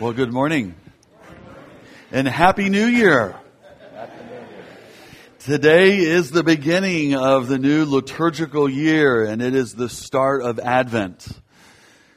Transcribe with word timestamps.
Well, 0.00 0.12
good 0.12 0.32
morning. 0.32 0.74
And 2.10 2.26
Happy 2.26 2.68
New 2.68 2.86
Year. 2.86 3.36
Today 5.38 5.98
is 5.98 6.32
the 6.32 6.42
beginning 6.42 7.14
of 7.14 7.46
the 7.46 7.60
new 7.60 7.84
liturgical 7.84 8.68
year 8.68 9.24
and 9.24 9.40
it 9.40 9.54
is 9.54 9.72
the 9.76 9.88
start 9.88 10.42
of 10.42 10.58
Advent. 10.58 11.28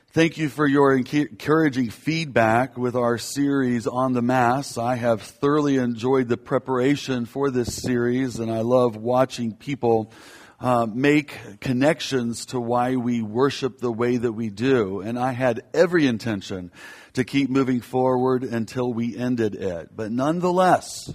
Thank 0.08 0.40
you 0.40 0.50
for 0.50 0.66
your 0.66 0.92
encouraging 0.92 1.92
feedback 1.92 2.80
with 2.80 2.96
our 2.96 3.20
series 3.20 3.86
on 3.86 4.14
the 4.14 4.24
Mass. 4.24 4.80
I 4.80 4.96
have 4.96 5.22
thoroughly 5.22 5.76
enjoyed 5.76 6.30
the 6.30 6.38
preparation 6.38 7.28
for 7.28 7.52
this 7.52 7.76
series 7.76 8.40
and 8.40 8.50
I 8.52 8.62
love 8.62 8.96
watching 8.96 9.54
people 9.54 10.12
uh, 10.60 10.88
make 10.92 11.60
connections 11.60 12.48
to 12.48 12.60
why 12.60 12.96
we 12.96 13.22
worship 13.22 13.80
the 13.80 13.92
way 13.92 14.18
that 14.18 14.32
we 14.32 14.50
do. 14.50 15.02
And 15.02 15.20
I 15.20 15.32
had 15.32 15.64
every 15.74 16.08
intention 16.08 16.72
to 17.14 17.24
keep 17.24 17.50
moving 17.50 17.82
forward 17.82 18.44
until 18.44 18.92
we 18.92 19.16
ended 19.16 19.56
it. 19.56 19.90
But 19.96 20.12
nonetheless, 20.12 21.14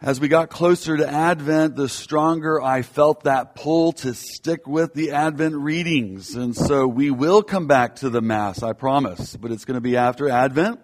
as 0.00 0.20
we 0.20 0.28
got 0.28 0.50
closer 0.50 0.96
to 0.96 1.08
Advent, 1.08 1.74
the 1.74 1.88
stronger 1.88 2.62
I 2.62 2.82
felt 2.82 3.24
that 3.24 3.56
pull 3.56 3.92
to 3.94 4.14
stick 4.14 4.68
with 4.68 4.94
the 4.94 5.10
Advent 5.10 5.56
readings. 5.56 6.36
And 6.36 6.56
so 6.56 6.86
we 6.86 7.10
will 7.10 7.42
come 7.42 7.66
back 7.66 7.96
to 7.96 8.08
the 8.08 8.22
Mass, 8.22 8.62
I 8.62 8.72
promise. 8.72 9.34
But 9.34 9.50
it's 9.50 9.64
going 9.64 9.74
to 9.74 9.80
be 9.80 9.96
after 9.96 10.28
Advent, 10.28 10.78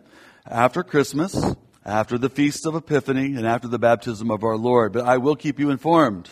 after 0.44 0.82
Christmas, 0.82 1.54
after 1.84 2.18
the 2.18 2.28
Feast 2.28 2.66
of 2.66 2.74
Epiphany, 2.74 3.36
and 3.36 3.46
after 3.46 3.68
the 3.68 3.78
baptism 3.78 4.32
of 4.32 4.42
our 4.42 4.56
Lord. 4.56 4.92
But 4.92 5.04
I 5.04 5.18
will 5.18 5.36
keep 5.36 5.60
you 5.60 5.70
informed. 5.70 6.28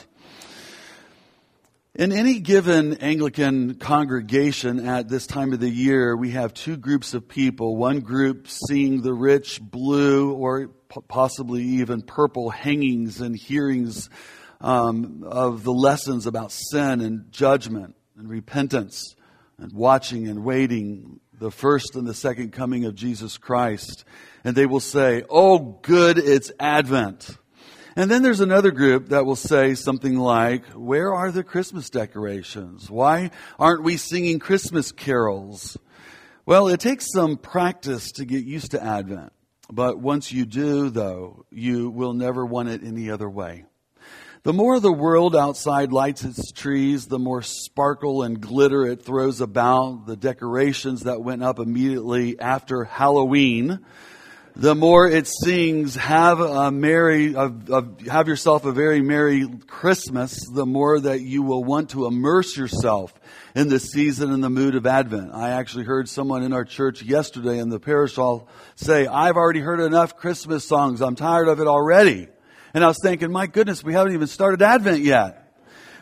In 1.94 2.10
any 2.10 2.40
given 2.40 2.94
Anglican 3.02 3.74
congregation 3.74 4.88
at 4.88 5.10
this 5.10 5.26
time 5.26 5.52
of 5.52 5.60
the 5.60 5.68
year, 5.68 6.16
we 6.16 6.30
have 6.30 6.54
two 6.54 6.78
groups 6.78 7.12
of 7.12 7.28
people. 7.28 7.76
One 7.76 8.00
group 8.00 8.48
seeing 8.48 9.02
the 9.02 9.12
rich 9.12 9.60
blue 9.60 10.32
or 10.32 10.68
possibly 11.06 11.62
even 11.62 12.00
purple 12.00 12.48
hangings 12.48 13.20
and 13.20 13.36
hearings 13.36 14.08
um, 14.62 15.22
of 15.26 15.64
the 15.64 15.72
lessons 15.72 16.26
about 16.26 16.50
sin 16.50 17.02
and 17.02 17.30
judgment 17.30 17.94
and 18.16 18.26
repentance 18.26 19.14
and 19.58 19.70
watching 19.74 20.28
and 20.28 20.44
waiting 20.44 21.20
the 21.38 21.50
first 21.50 21.94
and 21.94 22.06
the 22.06 22.14
second 22.14 22.54
coming 22.54 22.86
of 22.86 22.94
Jesus 22.94 23.36
Christ. 23.36 24.06
And 24.44 24.56
they 24.56 24.64
will 24.64 24.80
say, 24.80 25.24
Oh, 25.28 25.78
good, 25.82 26.16
it's 26.16 26.52
Advent. 26.58 27.36
And 27.94 28.10
then 28.10 28.22
there's 28.22 28.40
another 28.40 28.70
group 28.70 29.10
that 29.10 29.26
will 29.26 29.36
say 29.36 29.74
something 29.74 30.18
like, 30.18 30.64
where 30.68 31.14
are 31.14 31.30
the 31.30 31.44
Christmas 31.44 31.90
decorations? 31.90 32.90
Why 32.90 33.30
aren't 33.58 33.82
we 33.82 33.96
singing 33.96 34.38
Christmas 34.38 34.92
carols? 34.92 35.76
Well, 36.46 36.68
it 36.68 36.80
takes 36.80 37.12
some 37.12 37.36
practice 37.36 38.12
to 38.12 38.24
get 38.24 38.44
used 38.44 38.70
to 38.70 38.82
Advent. 38.82 39.32
But 39.70 39.98
once 39.98 40.32
you 40.32 40.44
do, 40.44 40.90
though, 40.90 41.46
you 41.50 41.90
will 41.90 42.14
never 42.14 42.44
want 42.44 42.68
it 42.68 42.82
any 42.84 43.10
other 43.10 43.28
way. 43.28 43.64
The 44.42 44.52
more 44.52 44.80
the 44.80 44.92
world 44.92 45.36
outside 45.36 45.92
lights 45.92 46.24
its 46.24 46.50
trees, 46.50 47.06
the 47.06 47.18
more 47.18 47.42
sparkle 47.42 48.22
and 48.24 48.40
glitter 48.40 48.84
it 48.84 49.04
throws 49.04 49.40
about. 49.40 50.06
The 50.06 50.16
decorations 50.16 51.02
that 51.02 51.22
went 51.22 51.44
up 51.44 51.60
immediately 51.60 52.40
after 52.40 52.82
Halloween 52.82 53.84
the 54.54 54.74
more 54.74 55.08
it 55.08 55.26
sings, 55.26 55.94
have 55.94 56.40
a 56.40 56.70
merry, 56.70 57.32
have 57.32 58.28
yourself 58.28 58.64
a 58.66 58.72
very 58.72 59.00
merry 59.00 59.48
Christmas, 59.66 60.46
the 60.46 60.66
more 60.66 61.00
that 61.00 61.22
you 61.22 61.42
will 61.42 61.64
want 61.64 61.90
to 61.90 62.06
immerse 62.06 62.56
yourself 62.56 63.14
in 63.54 63.68
the 63.68 63.80
season 63.80 64.30
and 64.30 64.44
the 64.44 64.50
mood 64.50 64.74
of 64.74 64.86
Advent. 64.86 65.32
I 65.32 65.50
actually 65.50 65.84
heard 65.84 66.08
someone 66.08 66.42
in 66.42 66.52
our 66.52 66.64
church 66.64 67.02
yesterday 67.02 67.58
in 67.58 67.70
the 67.70 67.80
parish 67.80 68.16
hall 68.16 68.48
say, 68.74 69.06
I've 69.06 69.36
already 69.36 69.60
heard 69.60 69.80
enough 69.80 70.16
Christmas 70.16 70.66
songs. 70.66 71.00
I'm 71.00 71.16
tired 71.16 71.48
of 71.48 71.60
it 71.60 71.66
already. 71.66 72.28
And 72.74 72.84
I 72.84 72.88
was 72.88 72.98
thinking, 73.02 73.32
my 73.32 73.46
goodness, 73.46 73.82
we 73.82 73.94
haven't 73.94 74.12
even 74.12 74.26
started 74.26 74.62
Advent 74.62 75.02
yet. 75.02 75.41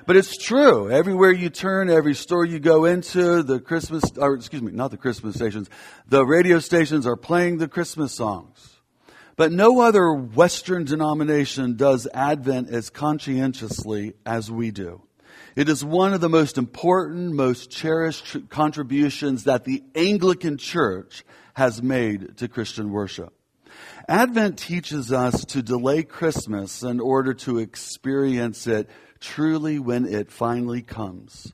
But 0.06 0.16
it's 0.16 0.36
true. 0.36 0.90
Everywhere 0.90 1.32
you 1.32 1.50
turn, 1.50 1.90
every 1.90 2.14
store 2.14 2.44
you 2.44 2.58
go 2.58 2.84
into, 2.84 3.42
the 3.42 3.60
Christmas, 3.60 4.04
or 4.16 4.34
excuse 4.34 4.62
me, 4.62 4.72
not 4.72 4.90
the 4.90 4.96
Christmas 4.96 5.36
stations, 5.36 5.68
the 6.08 6.24
radio 6.24 6.58
stations 6.58 7.06
are 7.06 7.16
playing 7.16 7.58
the 7.58 7.68
Christmas 7.68 8.12
songs. 8.12 8.78
But 9.36 9.52
no 9.52 9.80
other 9.80 10.12
Western 10.12 10.84
denomination 10.84 11.76
does 11.76 12.06
Advent 12.12 12.70
as 12.70 12.90
conscientiously 12.90 14.14
as 14.26 14.50
we 14.50 14.70
do. 14.70 15.02
It 15.56 15.68
is 15.68 15.84
one 15.84 16.14
of 16.14 16.20
the 16.20 16.28
most 16.28 16.58
important, 16.58 17.32
most 17.32 17.70
cherished 17.70 18.48
contributions 18.50 19.44
that 19.44 19.64
the 19.64 19.82
Anglican 19.94 20.58
Church 20.58 21.24
has 21.54 21.82
made 21.82 22.36
to 22.38 22.48
Christian 22.48 22.90
worship. 22.90 23.32
Advent 24.08 24.58
teaches 24.58 25.12
us 25.12 25.44
to 25.46 25.62
delay 25.62 26.02
Christmas 26.02 26.82
in 26.82 27.00
order 27.00 27.34
to 27.34 27.58
experience 27.58 28.66
it 28.66 28.88
truly 29.20 29.78
when 29.78 30.06
it 30.06 30.31
finally 30.31 30.82
comes. 30.82 31.53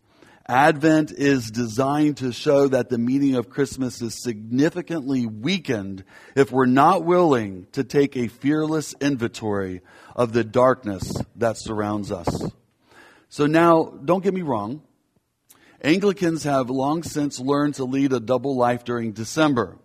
Advent 0.48 1.10
is 1.10 1.50
designed 1.50 2.18
to 2.18 2.32
show 2.32 2.68
that 2.68 2.88
the 2.88 2.98
meaning 2.98 3.34
of 3.34 3.50
Christmas 3.50 4.00
is 4.00 4.14
significantly 4.14 5.26
weakened 5.26 6.04
if 6.36 6.52
we're 6.52 6.66
not 6.66 7.04
willing 7.04 7.66
to 7.72 7.82
take 7.82 8.16
a 8.16 8.28
fearless 8.28 8.94
inventory 9.00 9.80
of 10.14 10.32
the 10.32 10.44
darkness 10.44 11.12
that 11.34 11.56
surrounds 11.56 12.12
us. 12.12 12.48
So 13.28 13.46
now, 13.46 13.92
don't 14.04 14.22
get 14.22 14.34
me 14.34 14.42
wrong. 14.42 14.82
Anglicans 15.82 16.44
have 16.44 16.70
long 16.70 17.02
since 17.02 17.40
learned 17.40 17.74
to 17.74 17.84
lead 17.84 18.12
a 18.12 18.20
double 18.20 18.56
life 18.56 18.84
during 18.84 19.12
December. 19.12 19.78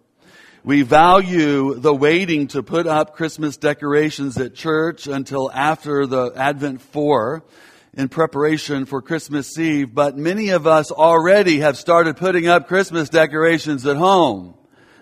We 0.63 0.83
value 0.83 1.73
the 1.73 1.93
waiting 1.93 2.47
to 2.49 2.61
put 2.61 2.85
up 2.85 3.15
Christmas 3.15 3.57
decorations 3.57 4.37
at 4.37 4.53
church 4.53 5.07
until 5.07 5.51
after 5.51 6.05
the 6.05 6.33
Advent 6.35 6.81
4 6.81 7.43
in 7.93 8.09
preparation 8.09 8.85
for 8.85 9.01
Christmas 9.01 9.57
Eve, 9.59 9.93
but 9.93 10.17
many 10.17 10.49
of 10.49 10.65
us 10.65 10.91
already 10.91 11.59
have 11.59 11.77
started 11.77 12.17
putting 12.17 12.47
up 12.47 12.67
Christmas 12.67 13.09
decorations 13.09 13.85
at 13.85 13.97
home. 13.97 14.55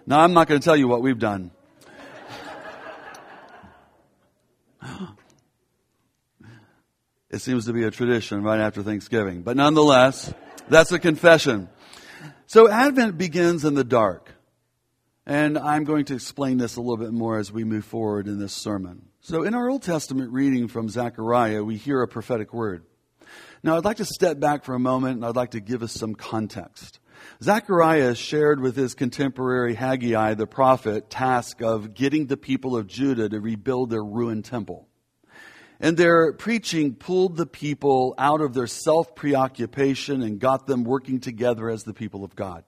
Now, 0.05 0.21
I'm 0.21 0.33
not 0.33 0.47
going 0.47 0.59
to 0.59 0.65
tell 0.65 0.77
you 0.77 0.87
what 0.87 1.01
we've 1.01 1.19
done. 1.19 1.51
it 7.29 7.39
seems 7.39 7.65
to 7.65 7.73
be 7.73 7.83
a 7.83 7.91
tradition 7.91 8.41
right 8.41 8.59
after 8.59 8.81
Thanksgiving, 8.81 9.43
but 9.43 9.55
nonetheless, 9.55 10.33
that's 10.67 10.91
a 10.91 10.99
confession. 10.99 11.69
So 12.47 12.67
Advent 12.67 13.17
begins 13.17 13.65
in 13.65 13.75
the 13.75 13.83
dark. 13.83 14.33
And 15.29 15.59
I'm 15.59 15.83
going 15.83 16.05
to 16.05 16.15
explain 16.15 16.57
this 16.57 16.75
a 16.75 16.81
little 16.81 16.97
bit 16.97 17.13
more 17.13 17.37
as 17.37 17.51
we 17.51 17.63
move 17.63 17.85
forward 17.85 18.27
in 18.27 18.39
this 18.39 18.51
sermon. 18.51 19.08
So, 19.21 19.43
in 19.43 19.53
our 19.53 19.69
Old 19.69 19.83
Testament 19.83 20.31
reading 20.31 20.69
from 20.69 20.87
Zechariah, 20.87 21.61
we 21.61 21.75
hear 21.75 22.01
a 22.01 22.07
prophetic 22.07 22.53
word. 22.53 22.85
Now, 23.61 23.75
I'd 23.75 23.83
like 23.83 23.97
to 23.97 24.05
step 24.05 24.39
back 24.39 24.63
for 24.63 24.73
a 24.73 24.79
moment 24.79 25.17
and 25.17 25.25
I'd 25.25 25.35
like 25.35 25.51
to 25.51 25.59
give 25.59 25.83
us 25.83 25.91
some 25.91 26.15
context. 26.15 26.99
Zechariah 27.43 28.15
shared 28.15 28.61
with 28.61 28.77
his 28.77 28.95
contemporary 28.95 29.75
Haggai, 29.75 30.35
the 30.35 30.47
prophet, 30.47 31.09
task 31.09 31.61
of 31.61 31.93
getting 31.93 32.27
the 32.27 32.37
people 32.37 32.77
of 32.77 32.87
Judah 32.87 33.27
to 33.27 33.41
rebuild 33.41 33.89
their 33.89 34.03
ruined 34.03 34.45
temple. 34.45 34.87
And 35.81 35.97
their 35.97 36.31
preaching 36.31 36.95
pulled 36.95 37.35
the 37.35 37.45
people 37.45 38.15
out 38.17 38.39
of 38.39 38.53
their 38.53 38.67
self 38.67 39.15
preoccupation 39.15 40.21
and 40.21 40.39
got 40.39 40.65
them 40.65 40.85
working 40.85 41.19
together 41.19 41.69
as 41.69 41.83
the 41.83 41.93
people 41.93 42.23
of 42.23 42.37
God. 42.37 42.63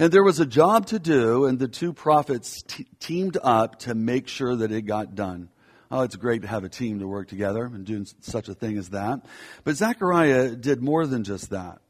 And 0.00 0.10
there 0.10 0.24
was 0.24 0.40
a 0.40 0.46
job 0.46 0.86
to 0.86 0.98
do, 0.98 1.44
and 1.44 1.60
the 1.60 1.68
two 1.68 1.92
prophets 1.92 2.64
teamed 2.98 3.38
up 3.40 3.80
to 3.80 3.94
make 3.94 4.26
sure 4.26 4.56
that 4.56 4.72
it 4.72 4.82
got 4.82 5.14
done. 5.14 5.48
Oh, 5.90 6.02
it's 6.02 6.16
great 6.16 6.42
to 6.42 6.48
have 6.48 6.62
a 6.62 6.68
team 6.68 7.00
to 7.00 7.08
work 7.08 7.28
together 7.28 7.64
and 7.64 7.84
do 7.84 8.04
such 8.20 8.48
a 8.48 8.54
thing 8.54 8.78
as 8.78 8.90
that. 8.90 9.24
But 9.64 9.74
Zechariah 9.76 10.54
did 10.54 10.80
more 10.80 11.06
than 11.06 11.24
just 11.24 11.50
that. 11.50 11.80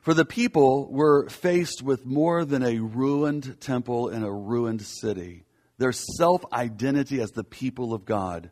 For 0.00 0.14
the 0.14 0.24
people 0.24 0.90
were 0.90 1.28
faced 1.28 1.82
with 1.82 2.06
more 2.06 2.44
than 2.44 2.62
a 2.62 2.78
ruined 2.78 3.60
temple 3.60 4.08
in 4.08 4.22
a 4.22 4.32
ruined 4.32 4.82
city. 4.82 5.44
Their 5.78 5.92
self 5.92 6.44
identity 6.52 7.20
as 7.20 7.32
the 7.32 7.44
people 7.44 7.92
of 7.92 8.04
God 8.04 8.50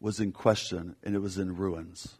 was 0.00 0.20
in 0.20 0.32
question, 0.32 0.96
and 1.02 1.14
it 1.14 1.20
was 1.20 1.38
in 1.38 1.56
ruins. 1.56 2.18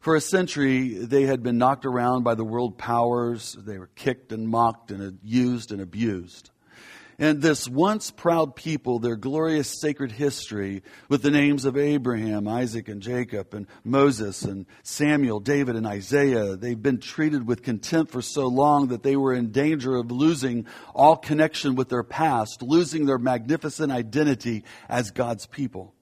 For 0.00 0.16
a 0.16 0.20
century, 0.20 0.94
they 0.94 1.22
had 1.24 1.42
been 1.42 1.58
knocked 1.58 1.86
around 1.86 2.22
by 2.22 2.34
the 2.34 2.44
world 2.44 2.78
powers. 2.78 3.56
They 3.58 3.78
were 3.78 3.90
kicked 3.94 4.32
and 4.32 4.48
mocked 4.48 4.90
and 4.90 5.18
used 5.22 5.70
and 5.70 5.80
abused. 5.80 6.50
And 7.20 7.42
this 7.42 7.66
once 7.68 8.12
proud 8.12 8.54
people, 8.54 9.00
their 9.00 9.16
glorious 9.16 9.80
sacred 9.80 10.12
history 10.12 10.84
with 11.08 11.20
the 11.22 11.32
names 11.32 11.64
of 11.64 11.76
Abraham, 11.76 12.46
Isaac, 12.46 12.86
and 12.88 13.02
Jacob, 13.02 13.54
and 13.54 13.66
Moses, 13.82 14.42
and 14.42 14.66
Samuel, 14.84 15.40
David, 15.40 15.74
and 15.74 15.84
Isaiah, 15.84 16.54
they've 16.54 16.80
been 16.80 17.00
treated 17.00 17.44
with 17.44 17.64
contempt 17.64 18.12
for 18.12 18.22
so 18.22 18.46
long 18.46 18.88
that 18.88 19.02
they 19.02 19.16
were 19.16 19.34
in 19.34 19.50
danger 19.50 19.96
of 19.96 20.12
losing 20.12 20.66
all 20.94 21.16
connection 21.16 21.74
with 21.74 21.88
their 21.88 22.04
past, 22.04 22.62
losing 22.62 23.06
their 23.06 23.18
magnificent 23.18 23.90
identity 23.90 24.62
as 24.88 25.10
God's 25.10 25.46
people. 25.46 25.94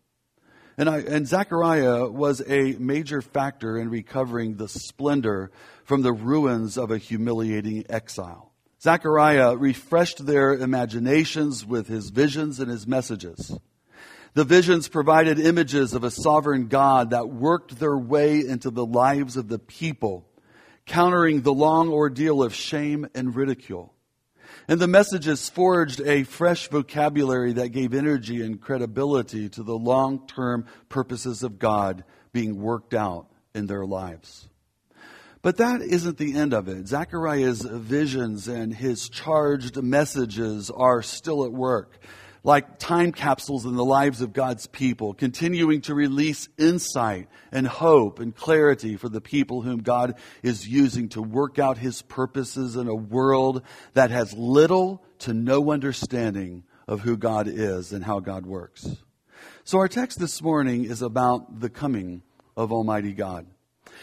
And, 0.77 0.91
I, 0.91 0.99
and 0.99 1.27
Zechariah 1.27 2.11
was 2.11 2.43
a 2.47 2.73
major 2.73 3.23
factor 3.23 3.79
in 3.79 3.89
recovering 3.89 4.57
the 4.57 4.69
splendor 4.69 5.51
from 5.85 6.03
the 6.03 6.13
ruins 6.13 6.77
of 6.77 6.91
a 6.91 6.99
humiliating 6.99 7.87
exile. 7.89 8.53
Zechariah 8.87 9.57
refreshed 9.57 10.27
their 10.27 10.55
imaginations 10.55 11.67
with 11.67 11.89
his 11.89 12.11
visions 12.11 12.61
and 12.61 12.71
his 12.71 12.87
messages. 12.87 13.59
The 14.35 14.45
visions 14.45 14.87
provided 14.87 15.41
images 15.41 15.93
of 15.93 16.05
a 16.05 16.11
sovereign 16.13 16.69
God 16.69 17.11
that 17.11 17.29
worked 17.29 17.81
their 17.81 17.99
way 17.99 18.39
into 18.39 18.71
the 18.71 18.87
lives 18.87 19.37
of 19.37 19.49
the 19.49 19.59
people, 19.59 20.25
countering 20.85 21.43
the 21.43 21.53
long 21.53 21.89
ordeal 21.89 22.45
of 22.45 22.55
shame 22.55 23.09
and 23.13 23.35
ridicule. 23.35 23.93
And 24.69 24.79
the 24.79 24.87
messages 24.87 25.49
forged 25.49 26.01
a 26.01 26.23
fresh 26.23 26.69
vocabulary 26.69 27.55
that 27.55 27.71
gave 27.71 27.93
energy 27.93 28.41
and 28.41 28.61
credibility 28.61 29.49
to 29.49 29.65
the 29.65 29.77
long 29.77 30.29
term 30.29 30.65
purposes 30.89 31.43
of 31.43 31.59
God 31.59 32.05
being 32.33 32.61
worked 32.61 32.95
out 32.95 33.27
in 33.53 33.67
their 33.67 33.85
lives. 33.85 34.49
But 35.47 35.59
that 35.59 35.81
isn't 35.81 36.19
the 36.19 36.35
end 36.35 36.53
of 36.53 36.67
it. 36.67 36.89
Zechariah's 36.89 37.63
visions 37.63 38.49
and 38.49 38.75
his 38.75 39.09
charged 39.09 39.81
messages 39.81 40.73
are 40.73 41.03
still 41.03 41.45
at 41.45 41.53
work, 41.53 42.01
like 42.43 42.81
time 42.81 43.13
capsules 43.13 43.65
in 43.65 43.77
the 43.77 43.85
lives 43.85 44.21
of 44.21 44.33
God's 44.33 44.67
people, 44.67 45.15
continuing 45.15 45.83
to 45.83 45.95
release 45.95 46.49
insight 46.59 47.29
and 47.53 47.65
hope 47.65 48.19
and 48.19 48.35
clarity 48.35 48.97
for 48.97 49.09
the 49.09 49.21
people 49.21 49.63
whom 49.63 49.83
God 49.83 50.19
is 50.43 50.67
using 50.67 51.11
to 51.11 51.23
work 51.23 51.61
out 51.61 51.79
his 51.79 52.03
purposes 52.03 52.75
in 52.75 52.89
a 52.89 52.95
world 52.97 53.63
that 53.95 54.11
has 54.11 54.33
little 54.33 55.05
to 55.21 55.33
no 55.33 55.71
understanding 55.71 56.65
of 56.89 57.03
who 57.03 57.17
God 57.17 57.47
is 57.47 57.93
and 57.93 58.03
how 58.03 58.19
God 58.19 58.47
works. 58.47 58.97
So 59.63 59.79
our 59.79 59.87
text 59.87 60.19
this 60.19 60.43
morning 60.43 60.87
is 60.87 61.03
about 61.03 61.61
the 61.61 61.71
coming 61.71 62.23
of 62.57 62.73
Almighty 62.73 63.13
God. 63.13 63.47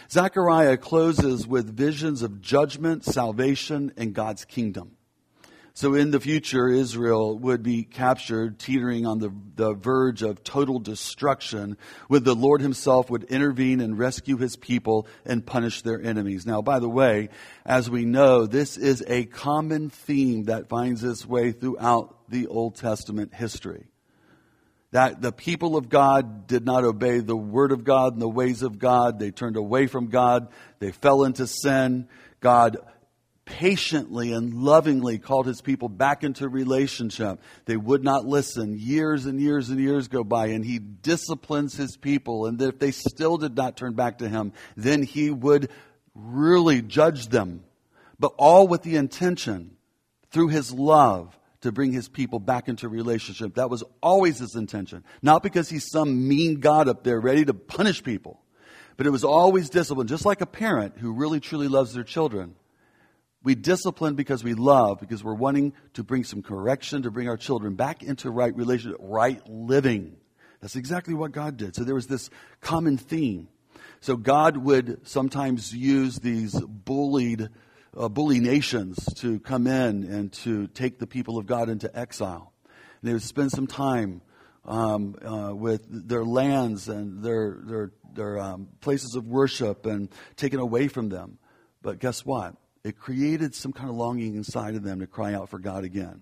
Zechariah 0.09 0.77
closes 0.77 1.47
with 1.47 1.75
visions 1.75 2.21
of 2.21 2.41
judgment, 2.41 3.05
salvation, 3.05 3.91
and 3.97 4.13
God's 4.13 4.45
kingdom. 4.45 4.97
So 5.75 5.95
in 5.95 6.11
the 6.11 6.19
future, 6.19 6.67
Israel 6.67 7.35
would 7.39 7.63
be 7.63 7.83
captured, 7.83 8.59
teetering 8.59 9.07
on 9.07 9.17
the, 9.17 9.33
the 9.55 9.73
verge 9.73 10.21
of 10.21 10.43
total 10.43 10.77
destruction, 10.77 11.77
where 12.07 12.19
the 12.19 12.35
Lord 12.35 12.61
himself 12.61 13.09
would 13.09 13.23
intervene 13.23 13.81
and 13.81 13.97
rescue 13.97 14.37
his 14.37 14.55
people 14.55 15.07
and 15.25 15.43
punish 15.43 15.81
their 15.81 15.99
enemies. 15.99 16.45
Now, 16.45 16.61
by 16.61 16.77
the 16.77 16.89
way, 16.89 17.29
as 17.65 17.89
we 17.89 18.05
know, 18.05 18.45
this 18.45 18.77
is 18.77 19.03
a 19.07 19.25
common 19.25 19.89
theme 19.89 20.43
that 20.43 20.69
finds 20.69 21.03
its 21.03 21.25
way 21.25 21.51
throughout 21.51 22.29
the 22.29 22.45
Old 22.45 22.75
Testament 22.75 23.33
history 23.33 23.87
that 24.93 25.23
the 25.23 25.31
people 25.31 25.75
of 25.75 25.89
God 25.89 26.45
did 26.45 26.65
not 26.65 26.83
obey 26.83 27.19
the 27.19 27.35
word 27.35 27.71
of 27.71 27.83
God 27.83 28.13
and 28.13 28.21
the 28.21 28.29
ways 28.29 28.61
of 28.61 28.77
God. 28.77 29.17
They 29.17 29.31
turned 29.31 29.57
away 29.57 29.87
from 29.87 30.09
God. 30.09 30.49
They 30.77 30.91
fell 30.91 31.23
into 31.23 31.47
sin. 31.47 32.07
God 32.39 32.77
patiently 33.43 34.33
and 34.33 34.53
lovingly 34.53 35.17
called 35.17 35.47
his 35.47 35.61
people 35.61 35.89
back 35.89 36.23
into 36.23 36.47
relationship. 36.47 37.41
They 37.65 37.75
would 37.75 38.03
not 38.03 38.27
listen. 38.27 38.77
Years 38.77 39.25
and 39.25 39.41
years 39.41 39.69
and 39.69 39.79
years 39.79 40.09
go 40.09 40.23
by 40.23 40.47
and 40.47 40.63
he 40.63 40.77
disciplines 40.77 41.75
his 41.75 41.97
people. 41.97 42.45
And 42.45 42.61
if 42.61 42.77
they 42.77 42.91
still 42.91 43.37
did 43.37 43.55
not 43.55 43.75
turn 43.75 43.93
back 43.93 44.19
to 44.19 44.29
him, 44.29 44.53
then 44.77 45.01
he 45.01 45.31
would 45.31 45.71
really 46.13 46.83
judge 46.83 47.29
them. 47.29 47.63
But 48.19 48.35
all 48.37 48.67
with 48.67 48.83
the 48.83 48.97
intention 48.97 49.75
through 50.29 50.49
his 50.49 50.71
love 50.71 51.35
to 51.63 51.71
bring 51.71 51.91
his 51.91 52.09
people 52.09 52.39
back 52.39 52.67
into 52.67 52.87
relationship. 52.87 53.55
That 53.55 53.69
was 53.69 53.83
always 54.01 54.39
his 54.39 54.55
intention. 54.55 55.03
Not 55.21 55.43
because 55.43 55.69
he's 55.69 55.89
some 55.89 56.27
mean 56.27 56.59
God 56.59 56.87
up 56.87 57.03
there 57.03 57.19
ready 57.19 57.45
to 57.45 57.53
punish 57.53 58.03
people, 58.03 58.41
but 58.97 59.07
it 59.07 59.11
was 59.11 59.23
always 59.23 59.69
discipline, 59.69 60.07
just 60.07 60.25
like 60.25 60.41
a 60.41 60.45
parent 60.45 60.97
who 60.97 61.13
really 61.13 61.39
truly 61.39 61.69
loves 61.69 61.93
their 61.93 62.03
children. 62.03 62.55
We 63.43 63.55
discipline 63.55 64.15
because 64.15 64.43
we 64.43 64.53
love, 64.53 64.99
because 64.99 65.23
we're 65.23 65.33
wanting 65.33 65.73
to 65.93 66.03
bring 66.03 66.25
some 66.25 66.41
correction, 66.41 67.03
to 67.03 67.11
bring 67.11 67.27
our 67.29 67.37
children 67.37 67.75
back 67.75 68.03
into 68.03 68.29
right 68.29 68.55
relationship, 68.55 68.99
right 69.01 69.41
living. 69.49 70.17
That's 70.61 70.75
exactly 70.75 71.13
what 71.13 71.31
God 71.31 71.57
did. 71.57 71.75
So 71.75 71.83
there 71.83 71.95
was 71.95 72.07
this 72.07 72.29
common 72.61 72.97
theme. 72.97 73.47
So 74.01 74.17
God 74.17 74.57
would 74.57 75.07
sometimes 75.07 75.73
use 75.73 76.17
these 76.17 76.59
bullied 76.59 77.49
uh, 77.97 78.09
bully 78.09 78.39
nations 78.39 78.97
to 79.15 79.39
come 79.39 79.67
in 79.67 80.03
and 80.03 80.31
to 80.33 80.67
take 80.67 80.99
the 80.99 81.07
people 81.07 81.37
of 81.37 81.45
God 81.45 81.69
into 81.69 81.95
exile. 81.97 82.53
And 83.01 83.09
they 83.09 83.13
would 83.13 83.23
spend 83.23 83.51
some 83.51 83.67
time 83.67 84.21
um, 84.65 85.15
uh, 85.23 85.53
with 85.53 85.85
their 85.89 86.23
lands 86.23 86.87
and 86.87 87.23
their 87.23 87.57
their 87.63 87.91
their 88.13 88.39
um, 88.39 88.69
places 88.81 89.15
of 89.15 89.27
worship 89.27 89.85
and 89.85 90.09
taken 90.35 90.59
away 90.59 90.87
from 90.87 91.09
them. 91.09 91.37
But 91.81 91.99
guess 91.99 92.25
what? 92.25 92.55
It 92.83 92.97
created 92.97 93.55
some 93.55 93.73
kind 93.73 93.89
of 93.89 93.95
longing 93.95 94.35
inside 94.35 94.75
of 94.75 94.83
them 94.83 94.99
to 94.99 95.07
cry 95.07 95.33
out 95.33 95.49
for 95.49 95.59
God 95.59 95.83
again. 95.83 96.21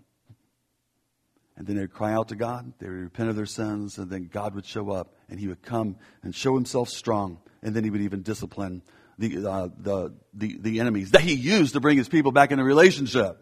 And 1.57 1.67
then 1.67 1.75
they'd 1.75 1.91
cry 1.91 2.13
out 2.13 2.29
to 2.29 2.35
God, 2.35 2.73
they 2.79 2.87
would 2.87 2.95
repent 2.95 3.29
of 3.29 3.35
their 3.35 3.45
sins, 3.45 3.97
and 3.97 4.09
then 4.09 4.29
God 4.31 4.55
would 4.55 4.65
show 4.65 4.89
up 4.89 5.15
and 5.29 5.39
he 5.39 5.47
would 5.47 5.61
come 5.61 5.97
and 6.23 6.33
show 6.33 6.55
himself 6.55 6.89
strong, 6.89 7.39
and 7.61 7.75
then 7.75 7.83
he 7.83 7.89
would 7.89 8.01
even 8.01 8.21
discipline 8.21 8.81
the, 9.17 9.49
uh, 9.49 9.69
the, 9.77 10.13
the, 10.33 10.57
the 10.59 10.79
enemies 10.79 11.11
that 11.11 11.21
he 11.21 11.33
used 11.33 11.73
to 11.73 11.79
bring 11.79 11.97
his 11.97 12.09
people 12.09 12.31
back 12.31 12.51
into 12.51 12.63
relationship. 12.63 13.41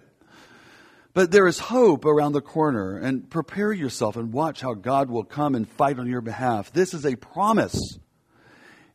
But 1.14 1.32
there 1.32 1.48
is 1.48 1.58
hope 1.58 2.06
around 2.06 2.34
the 2.34 2.42
corner, 2.42 2.98
and 2.98 3.30
prepare 3.30 3.72
yourself 3.74 4.16
and 4.16 4.32
watch 4.32 4.62
how 4.62 4.74
God 4.74 5.10
will 5.10 5.24
come 5.24 5.56
and 5.56 5.68
fight 5.68 6.00
on 6.00 6.08
your 6.08 6.22
behalf. 6.22 6.72
This 6.72 6.94
is 6.94 7.06
a 7.06 7.16
promise. 7.16 7.98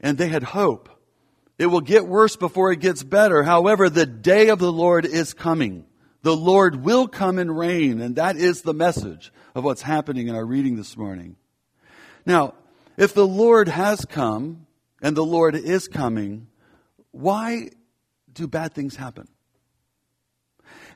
And 0.00 0.17
they 0.17 0.29
had 0.29 0.43
hope. 0.43 0.88
It 1.59 1.67
will 1.67 1.81
get 1.81 2.06
worse 2.06 2.37
before 2.37 2.73
it 2.73 2.81
gets 2.81 3.03
better. 3.03 3.43
However, 3.43 3.88
the 3.88 4.06
day 4.06 4.49
of 4.49 4.59
the 4.59 4.73
Lord 4.73 5.06
is 5.06 5.35
coming. 5.35 5.87
The 6.23 6.37
Lord 6.37 6.85
will 6.85 7.06
come 7.06 7.38
and 7.38 7.56
reign, 7.56 8.00
and 8.00 8.17
that 8.17 8.37
is 8.37 8.62
the 8.62 8.75
message 8.75 9.32
of 9.55 9.65
what's 9.65 9.82
happening 9.82 10.29
in 10.29 10.35
our 10.35 10.44
reading 10.44 10.77
this 10.77 10.97
morning. 10.97 11.37
Now, 12.25 12.55
if 12.97 13.12
the 13.12 13.27
Lord 13.27 13.69
has 13.69 14.05
come 14.05 14.67
and 15.03 15.17
the 15.17 15.25
Lord 15.25 15.55
is 15.55 15.88
coming, 15.88 16.47
why 17.15 17.71
do 18.33 18.49
bad 18.49 18.75
things 18.75 18.97
happen? 18.97 19.29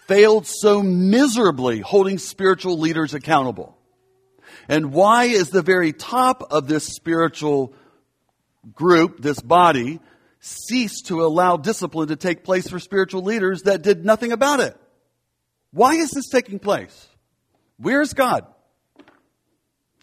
failed 0.07 0.47
so 0.47 0.81
miserably 0.81 1.81
holding 1.81 2.17
spiritual 2.17 2.79
leaders 2.79 3.13
accountable? 3.13 3.77
And 4.69 4.93
why 4.93 5.25
is 5.25 5.49
the 5.49 5.61
very 5.61 5.91
top 5.91 6.47
of 6.51 6.67
this 6.67 6.85
spiritual 6.85 7.73
group, 8.73 9.21
this 9.21 9.41
body, 9.41 9.99
ceased 10.39 11.07
to 11.07 11.25
allow 11.25 11.57
discipline 11.57 12.07
to 12.07 12.15
take 12.15 12.43
place 12.43 12.69
for 12.69 12.79
spiritual 12.79 13.23
leaders 13.23 13.63
that 13.63 13.81
did 13.81 14.05
nothing 14.05 14.31
about 14.31 14.61
it? 14.61 14.77
Why 15.71 15.95
is 15.95 16.11
this 16.11 16.29
taking 16.29 16.59
place? 16.59 17.07
Where's 17.77 18.13
God? 18.13 18.45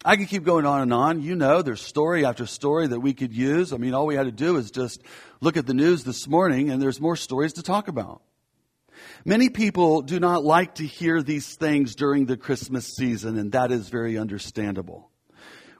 I 0.05 0.17
could 0.17 0.27
keep 0.27 0.43
going 0.43 0.65
on 0.65 0.81
and 0.81 0.93
on. 0.93 1.21
You 1.21 1.35
know, 1.35 1.61
there's 1.61 1.81
story 1.81 2.25
after 2.25 2.45
story 2.45 2.87
that 2.87 2.99
we 2.99 3.13
could 3.13 3.33
use. 3.33 3.71
I 3.71 3.77
mean, 3.77 3.93
all 3.93 4.05
we 4.05 4.15
had 4.15 4.25
to 4.25 4.31
do 4.31 4.57
is 4.57 4.71
just 4.71 5.01
look 5.39 5.55
at 5.55 5.65
the 5.65 5.73
news 5.73 6.03
this 6.03 6.27
morning 6.27 6.69
and 6.69 6.81
there's 6.81 6.99
more 6.99 7.15
stories 7.15 7.53
to 7.53 7.63
talk 7.63 7.87
about. 7.87 8.21
Many 9.25 9.49
people 9.49 10.01
do 10.01 10.19
not 10.19 10.43
like 10.43 10.75
to 10.75 10.85
hear 10.85 11.21
these 11.21 11.55
things 11.55 11.95
during 11.95 12.25
the 12.25 12.37
Christmas 12.37 12.87
season, 12.95 13.37
and 13.37 13.51
that 13.53 13.71
is 13.71 13.89
very 13.89 14.17
understandable. 14.17 15.09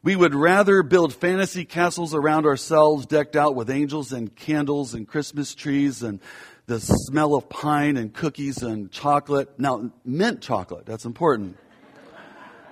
We 0.01 0.15
would 0.15 0.35
rather 0.35 0.83
build 0.83 1.13
fantasy 1.13 1.63
castles 1.63 2.13
around 2.13 2.45
ourselves 2.45 3.05
decked 3.05 3.35
out 3.35 3.55
with 3.55 3.69
angels 3.69 4.11
and 4.11 4.33
candles 4.35 4.93
and 4.93 5.07
Christmas 5.07 5.55
trees 5.55 6.03
and 6.03 6.19
the 6.65 6.79
smell 6.79 7.35
of 7.35 7.49
pine 7.49 7.97
and 7.97 8.13
cookies 8.13 8.63
and 8.63 8.91
chocolate. 8.91 9.59
Now, 9.59 9.91
mint 10.03 10.41
chocolate, 10.41 10.85
that's 10.85 11.05
important. 11.05 11.57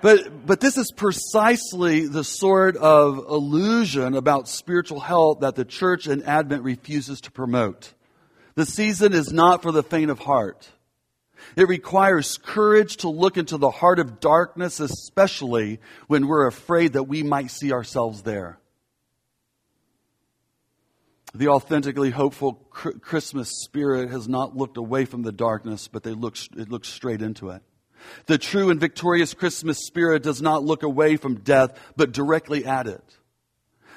But, 0.02 0.46
but 0.46 0.60
this 0.60 0.76
is 0.76 0.90
precisely 0.90 2.08
the 2.08 2.24
sort 2.24 2.76
of 2.76 3.18
illusion 3.18 4.16
about 4.16 4.48
spiritual 4.48 4.98
health 4.98 5.40
that 5.40 5.54
the 5.54 5.64
church 5.64 6.08
in 6.08 6.24
Advent 6.24 6.64
refuses 6.64 7.20
to 7.22 7.30
promote. 7.30 7.94
The 8.56 8.66
season 8.66 9.12
is 9.12 9.32
not 9.32 9.62
for 9.62 9.70
the 9.70 9.84
faint 9.84 10.10
of 10.10 10.18
heart. 10.18 10.68
It 11.54 11.68
requires 11.68 12.36
courage 12.36 12.98
to 12.98 13.08
look 13.08 13.36
into 13.36 13.58
the 13.58 13.70
heart 13.70 14.00
of 14.00 14.18
darkness, 14.18 14.80
especially 14.80 15.80
when 16.08 16.26
we're 16.26 16.48
afraid 16.48 16.94
that 16.94 17.04
we 17.04 17.22
might 17.22 17.52
see 17.52 17.72
ourselves 17.72 18.22
there. 18.22 18.58
The 21.32 21.48
authentically 21.48 22.10
hopeful 22.10 22.54
Christmas 22.54 23.62
spirit 23.62 24.10
has 24.10 24.28
not 24.28 24.56
looked 24.56 24.76
away 24.76 25.04
from 25.04 25.22
the 25.22 25.32
darkness, 25.32 25.86
but 25.86 26.02
they 26.02 26.12
look, 26.12 26.36
it 26.56 26.70
looks 26.70 26.88
straight 26.88 27.22
into 27.22 27.50
it. 27.50 27.62
The 28.26 28.38
true 28.38 28.70
and 28.70 28.80
victorious 28.80 29.34
Christmas 29.34 29.78
spirit 29.78 30.22
does 30.22 30.40
not 30.42 30.64
look 30.64 30.82
away 30.82 31.16
from 31.16 31.40
death, 31.40 31.78
but 31.96 32.12
directly 32.12 32.64
at 32.64 32.86
it. 32.86 33.04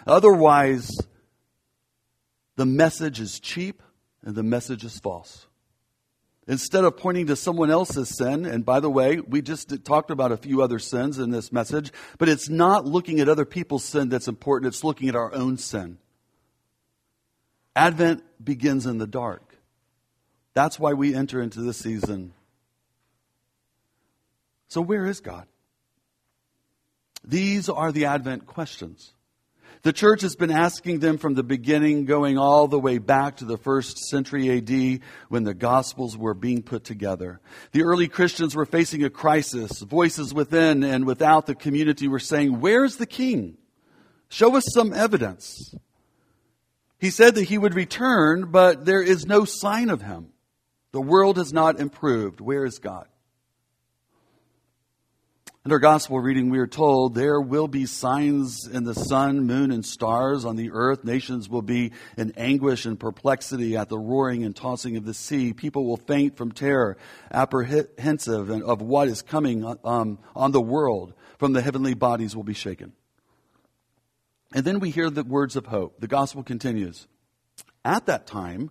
Otherwise, 0.07 0.89
the 2.55 2.65
message 2.65 3.19
is 3.19 3.39
cheap 3.39 3.81
and 4.23 4.35
the 4.35 4.43
message 4.43 4.83
is 4.83 4.99
false. 4.99 5.47
Instead 6.47 6.83
of 6.83 6.95
pointing 6.95 7.25
to 7.25 7.35
someone 7.35 7.71
else's 7.71 8.15
sin, 8.15 8.45
and 8.45 8.63
by 8.63 8.79
the 8.79 8.89
way, 8.89 9.19
we 9.19 9.41
just 9.41 9.83
talked 9.83 10.11
about 10.11 10.31
a 10.31 10.37
few 10.37 10.61
other 10.61 10.77
sins 10.77 11.17
in 11.17 11.31
this 11.31 11.51
message, 11.51 11.91
but 12.19 12.29
it's 12.29 12.49
not 12.49 12.85
looking 12.85 13.19
at 13.19 13.27
other 13.27 13.45
people's 13.45 13.83
sin 13.83 14.09
that's 14.09 14.27
important, 14.27 14.71
it's 14.71 14.83
looking 14.83 15.09
at 15.09 15.15
our 15.15 15.33
own 15.33 15.57
sin. 15.57 15.97
Advent 17.75 18.23
begins 18.43 18.85
in 18.85 18.99
the 18.99 19.07
dark. 19.07 19.55
That's 20.53 20.79
why 20.79 20.93
we 20.93 21.15
enter 21.15 21.41
into 21.41 21.61
this 21.61 21.79
season 21.79 22.33
so, 24.67 24.81
where 24.81 25.05
is 25.05 25.19
God? 25.19 25.47
These 27.23 27.69
are 27.69 27.91
the 27.91 28.05
Advent 28.05 28.45
questions. 28.45 29.13
The 29.81 29.93
church 29.93 30.21
has 30.21 30.35
been 30.35 30.51
asking 30.51 30.99
them 30.99 31.19
from 31.19 31.35
the 31.35 31.43
beginning, 31.43 32.05
going 32.05 32.39
all 32.39 32.67
the 32.67 32.79
way 32.79 32.97
back 32.97 33.37
to 33.37 33.45
the 33.45 33.57
first 33.57 33.99
century 33.99 34.57
AD 34.57 35.01
when 35.29 35.43
the 35.43 35.53
Gospels 35.53 36.17
were 36.17 36.33
being 36.33 36.63
put 36.63 36.83
together. 36.83 37.39
The 37.71 37.83
early 37.83 38.07
Christians 38.07 38.55
were 38.55 38.65
facing 38.65 39.03
a 39.03 39.11
crisis. 39.11 39.81
Voices 39.81 40.33
within 40.33 40.83
and 40.83 41.05
without 41.05 41.45
the 41.45 41.53
community 41.53 42.07
were 42.07 42.17
saying, 42.17 42.59
Where's 42.59 42.95
the 42.95 43.05
king? 43.05 43.57
Show 44.27 44.55
us 44.55 44.65
some 44.73 44.91
evidence. 44.91 45.75
He 46.97 47.11
said 47.11 47.35
that 47.35 47.43
he 47.43 47.59
would 47.59 47.75
return, 47.75 48.49
but 48.49 48.85
there 48.85 49.03
is 49.03 49.27
no 49.27 49.45
sign 49.45 49.91
of 49.91 50.01
him. 50.01 50.29
The 50.93 51.01
world 51.01 51.37
has 51.37 51.53
not 51.53 51.79
improved. 51.79 52.41
Where 52.41 52.65
is 52.65 52.79
God? 52.79 53.07
In 55.65 55.71
our 55.71 55.79
gospel 55.79 56.19
reading, 56.19 56.51
we 56.51 56.59
are 56.59 56.67
told 56.67 57.15
there 57.15 57.41
will 57.41 57.67
be 57.67 57.87
signs 57.87 58.67
in 58.67 58.83
the 58.83 58.93
sun, 58.93 59.47
moon, 59.47 59.71
and 59.71 59.83
stars 59.83 60.45
on 60.45 60.57
the 60.57 60.69
earth. 60.71 61.03
Nations 61.03 61.49
will 61.49 61.63
be 61.63 61.91
in 62.15 62.33
anguish 62.37 62.85
and 62.85 62.99
perplexity 62.99 63.75
at 63.75 63.89
the 63.89 63.97
roaring 63.97 64.43
and 64.43 64.55
tossing 64.55 64.95
of 64.95 65.05
the 65.05 65.13
sea. 65.15 65.53
People 65.53 65.87
will 65.87 65.97
faint 65.97 66.37
from 66.37 66.51
terror, 66.51 66.97
apprehensive 67.31 68.51
of 68.51 68.83
what 68.83 69.07
is 69.07 69.23
coming 69.23 69.65
um, 69.83 70.19
on 70.35 70.51
the 70.51 70.61
world. 70.61 71.15
From 71.39 71.53
the 71.53 71.63
heavenly 71.63 71.95
bodies 71.95 72.35
will 72.35 72.43
be 72.43 72.53
shaken. 72.53 72.93
And 74.53 74.63
then 74.63 74.79
we 74.79 74.91
hear 74.91 75.09
the 75.09 75.23
words 75.23 75.55
of 75.55 75.65
hope. 75.65 75.99
The 75.99 76.07
gospel 76.07 76.43
continues. 76.43 77.07
At 77.83 78.05
that 78.05 78.27
time, 78.27 78.69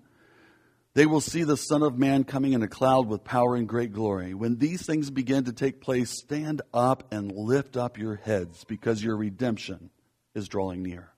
they 0.95 1.07
will 1.07 1.21
see 1.21 1.43
the 1.43 1.57
Son 1.57 1.83
of 1.83 1.99
Man 1.99 2.23
coming 2.23 2.53
in 2.53 2.63
a 2.63 2.69
cloud 2.69 3.09
with 3.09 3.25
power 3.25 3.57
and 3.57 3.69
great 3.69 3.93
glory. 3.93 4.33
When 4.33 4.59
these 4.59 4.87
things 4.87 5.11
begin 5.11 5.45
to 5.45 5.53
take 5.53 5.81
place, 5.81 6.11
stand 6.11 6.63
up 6.73 7.13
and 7.13 7.33
lift 7.33 7.77
up 7.77 7.99
your 7.99 8.17
heads 8.17 8.65
because 8.65 9.03
your 9.03 9.17
redemption 9.17 9.91
is 10.35 10.49
drawing 10.49 10.83
near. 10.83 11.11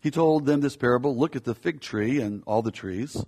He 0.00 0.12
told 0.12 0.46
them 0.46 0.60
this 0.60 0.76
parable 0.76 1.16
Look 1.16 1.34
at 1.34 1.44
the 1.44 1.56
fig 1.56 1.80
tree 1.80 2.20
and 2.20 2.44
all 2.46 2.62
the 2.62 2.70
trees. 2.70 3.24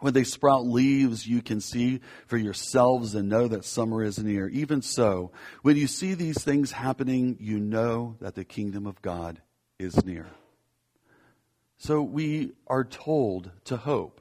When 0.00 0.12
they 0.12 0.22
sprout 0.22 0.64
leaves, 0.64 1.26
you 1.26 1.42
can 1.42 1.60
see 1.60 2.00
for 2.28 2.36
yourselves 2.36 3.16
and 3.16 3.28
know 3.28 3.48
that 3.48 3.64
summer 3.64 4.04
is 4.04 4.18
near. 4.18 4.48
Even 4.48 4.80
so, 4.80 5.32
when 5.62 5.76
you 5.76 5.88
see 5.88 6.14
these 6.14 6.42
things 6.42 6.70
happening, 6.70 7.36
you 7.40 7.58
know 7.58 8.16
that 8.20 8.36
the 8.36 8.44
kingdom 8.44 8.86
of 8.86 9.02
God 9.02 9.40
is 9.78 10.04
near. 10.04 10.26
So 11.78 12.02
we 12.02 12.52
are 12.66 12.84
told 12.84 13.50
to 13.66 13.76
hope. 13.76 14.20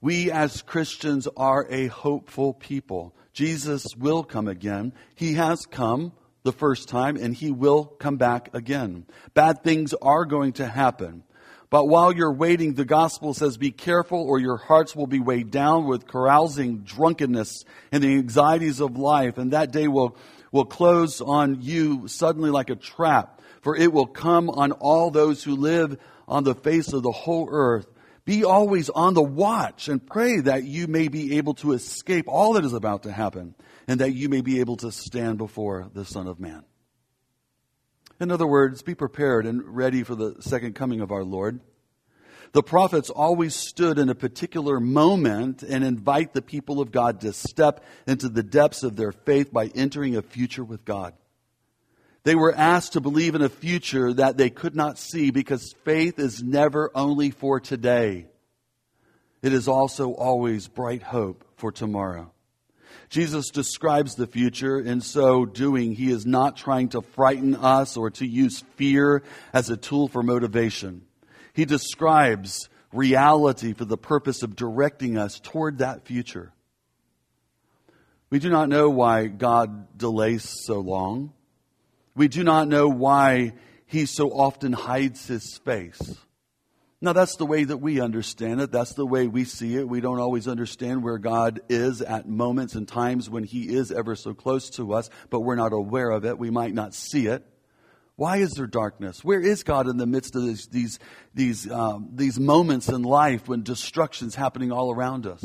We 0.00 0.30
as 0.30 0.62
Christians 0.62 1.28
are 1.36 1.66
a 1.70 1.86
hopeful 1.86 2.52
people. 2.52 3.14
Jesus 3.32 3.96
will 3.96 4.24
come 4.24 4.48
again. 4.48 4.92
He 5.14 5.34
has 5.34 5.64
come 5.64 6.12
the 6.42 6.52
first 6.52 6.88
time 6.88 7.16
and 7.16 7.34
he 7.34 7.52
will 7.52 7.84
come 7.84 8.16
back 8.16 8.52
again. 8.52 9.06
Bad 9.34 9.62
things 9.62 9.94
are 9.94 10.24
going 10.24 10.54
to 10.54 10.66
happen. 10.66 11.22
But 11.70 11.86
while 11.86 12.12
you're 12.12 12.32
waiting, 12.32 12.74
the 12.74 12.84
gospel 12.84 13.34
says 13.34 13.58
be 13.58 13.70
careful 13.70 14.22
or 14.22 14.40
your 14.40 14.56
hearts 14.56 14.96
will 14.96 15.06
be 15.06 15.20
weighed 15.20 15.50
down 15.50 15.86
with 15.86 16.08
carousing, 16.08 16.78
drunkenness, 16.78 17.64
and 17.92 18.02
the 18.02 18.14
anxieties 18.16 18.80
of 18.80 18.96
life. 18.96 19.38
And 19.38 19.52
that 19.52 19.70
day 19.70 19.86
will, 19.86 20.16
will 20.50 20.64
close 20.64 21.20
on 21.20 21.60
you 21.60 22.08
suddenly 22.08 22.50
like 22.50 22.70
a 22.70 22.76
trap. 22.76 23.40
For 23.60 23.76
it 23.76 23.92
will 23.92 24.06
come 24.06 24.48
on 24.48 24.72
all 24.72 25.10
those 25.10 25.44
who 25.44 25.56
live 25.56 25.98
on 26.28 26.44
the 26.44 26.54
face 26.54 26.92
of 26.92 27.02
the 27.02 27.10
whole 27.10 27.48
earth. 27.50 27.86
Be 28.24 28.44
always 28.44 28.90
on 28.90 29.14
the 29.14 29.22
watch 29.22 29.88
and 29.88 30.06
pray 30.06 30.40
that 30.40 30.64
you 30.64 30.86
may 30.86 31.08
be 31.08 31.38
able 31.38 31.54
to 31.54 31.72
escape 31.72 32.26
all 32.28 32.52
that 32.52 32.64
is 32.64 32.74
about 32.74 33.04
to 33.04 33.12
happen 33.12 33.54
and 33.88 34.00
that 34.00 34.12
you 34.12 34.28
may 34.28 34.42
be 34.42 34.60
able 34.60 34.76
to 34.76 34.92
stand 34.92 35.38
before 35.38 35.90
the 35.94 36.04
Son 36.04 36.28
of 36.28 36.38
Man. 36.38 36.62
In 38.20 38.30
other 38.30 38.46
words, 38.46 38.82
be 38.82 38.94
prepared 38.94 39.46
and 39.46 39.62
ready 39.64 40.02
for 40.02 40.14
the 40.14 40.36
second 40.40 40.74
coming 40.74 41.00
of 41.00 41.10
our 41.10 41.24
Lord. 41.24 41.60
The 42.52 42.62
prophets 42.62 43.10
always 43.10 43.54
stood 43.54 43.98
in 43.98 44.08
a 44.08 44.14
particular 44.14 44.80
moment 44.80 45.62
and 45.62 45.84
invite 45.84 46.34
the 46.34 46.42
people 46.42 46.80
of 46.80 46.90
God 46.90 47.20
to 47.20 47.32
step 47.32 47.84
into 48.06 48.28
the 48.28 48.42
depths 48.42 48.82
of 48.82 48.96
their 48.96 49.12
faith 49.12 49.52
by 49.52 49.66
entering 49.68 50.16
a 50.16 50.22
future 50.22 50.64
with 50.64 50.84
God. 50.84 51.14
They 52.24 52.34
were 52.34 52.54
asked 52.54 52.92
to 52.94 53.00
believe 53.00 53.34
in 53.34 53.42
a 53.42 53.48
future 53.48 54.12
that 54.12 54.36
they 54.36 54.50
could 54.50 54.74
not 54.74 54.98
see 54.98 55.30
because 55.30 55.74
faith 55.84 56.18
is 56.18 56.42
never 56.42 56.90
only 56.94 57.30
for 57.30 57.60
today. 57.60 58.26
It 59.40 59.52
is 59.52 59.68
also 59.68 60.12
always 60.12 60.68
bright 60.68 61.02
hope 61.02 61.44
for 61.56 61.70
tomorrow. 61.70 62.32
Jesus 63.08 63.48
describes 63.50 64.14
the 64.14 64.26
future. 64.26 64.78
In 64.78 65.00
so 65.00 65.46
doing, 65.46 65.94
he 65.94 66.10
is 66.10 66.26
not 66.26 66.56
trying 66.56 66.90
to 66.90 67.02
frighten 67.02 67.54
us 67.54 67.96
or 67.96 68.10
to 68.10 68.26
use 68.26 68.64
fear 68.76 69.22
as 69.52 69.70
a 69.70 69.76
tool 69.76 70.08
for 70.08 70.22
motivation. 70.22 71.02
He 71.54 71.64
describes 71.64 72.68
reality 72.92 73.72
for 73.72 73.84
the 73.84 73.96
purpose 73.96 74.42
of 74.42 74.56
directing 74.56 75.16
us 75.16 75.40
toward 75.40 75.78
that 75.78 76.06
future. 76.06 76.52
We 78.30 78.38
do 78.38 78.50
not 78.50 78.68
know 78.68 78.90
why 78.90 79.26
God 79.26 79.96
delays 79.96 80.48
so 80.66 80.80
long. 80.80 81.32
We 82.18 82.26
do 82.26 82.42
not 82.42 82.66
know 82.66 82.88
why 82.88 83.52
he 83.86 84.04
so 84.04 84.30
often 84.30 84.72
hides 84.72 85.28
his 85.28 85.56
face. 85.58 86.18
Now, 87.00 87.12
that's 87.12 87.36
the 87.36 87.46
way 87.46 87.62
that 87.62 87.76
we 87.76 88.00
understand 88.00 88.60
it. 88.60 88.72
That's 88.72 88.94
the 88.94 89.06
way 89.06 89.28
we 89.28 89.44
see 89.44 89.76
it. 89.76 89.88
We 89.88 90.00
don't 90.00 90.18
always 90.18 90.48
understand 90.48 91.04
where 91.04 91.18
God 91.18 91.60
is 91.68 92.02
at 92.02 92.28
moments 92.28 92.74
and 92.74 92.88
times 92.88 93.30
when 93.30 93.44
He 93.44 93.72
is 93.72 93.92
ever 93.92 94.16
so 94.16 94.34
close 94.34 94.68
to 94.70 94.94
us, 94.94 95.08
but 95.30 95.42
we're 95.42 95.54
not 95.54 95.72
aware 95.72 96.10
of 96.10 96.24
it. 96.24 96.40
We 96.40 96.50
might 96.50 96.74
not 96.74 96.92
see 96.92 97.28
it. 97.28 97.46
Why 98.16 98.38
is 98.38 98.54
there 98.54 98.66
darkness? 98.66 99.22
Where 99.22 99.40
is 99.40 99.62
God 99.62 99.86
in 99.86 99.96
the 99.96 100.06
midst 100.06 100.34
of 100.34 100.42
these, 100.42 100.66
these, 100.66 100.98
these, 101.34 101.70
um, 101.70 102.10
these 102.14 102.40
moments 102.40 102.88
in 102.88 103.04
life 103.04 103.46
when 103.46 103.62
destruction's 103.62 104.34
happening 104.34 104.72
all 104.72 104.92
around 104.92 105.24
us? 105.24 105.44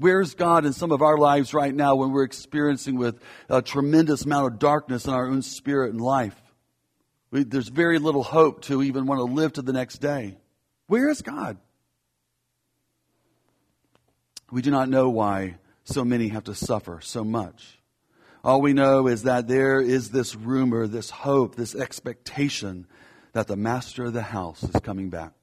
Where's 0.00 0.32
God 0.34 0.64
in 0.64 0.72
some 0.72 0.92
of 0.92 1.02
our 1.02 1.18
lives 1.18 1.52
right 1.52 1.74
now 1.74 1.94
when 1.94 2.10
we're 2.10 2.24
experiencing 2.24 2.96
with 2.96 3.20
a 3.50 3.60
tremendous 3.60 4.24
amount 4.24 4.46
of 4.46 4.58
darkness 4.58 5.04
in 5.04 5.12
our 5.12 5.26
own 5.26 5.42
spirit 5.42 5.92
and 5.92 6.00
life? 6.00 6.40
We, 7.30 7.44
there's 7.44 7.68
very 7.68 7.98
little 7.98 8.22
hope 8.22 8.62
to 8.62 8.82
even 8.82 9.04
want 9.04 9.18
to 9.18 9.24
live 9.24 9.52
to 9.54 9.62
the 9.62 9.74
next 9.74 9.98
day. 9.98 10.38
Where 10.86 11.10
is 11.10 11.20
God? 11.20 11.58
We 14.50 14.62
do 14.62 14.70
not 14.70 14.88
know 14.88 15.10
why 15.10 15.58
so 15.84 16.02
many 16.02 16.28
have 16.28 16.44
to 16.44 16.54
suffer 16.54 17.00
so 17.02 17.22
much. 17.22 17.78
All 18.42 18.62
we 18.62 18.72
know 18.72 19.06
is 19.06 19.24
that 19.24 19.48
there 19.48 19.82
is 19.82 20.08
this 20.08 20.34
rumor, 20.34 20.86
this 20.86 21.10
hope, 21.10 21.56
this 21.56 21.74
expectation 21.74 22.86
that 23.34 23.48
the 23.48 23.56
master 23.56 24.06
of 24.06 24.14
the 24.14 24.22
house 24.22 24.62
is 24.62 24.80
coming 24.80 25.10
back. 25.10 25.34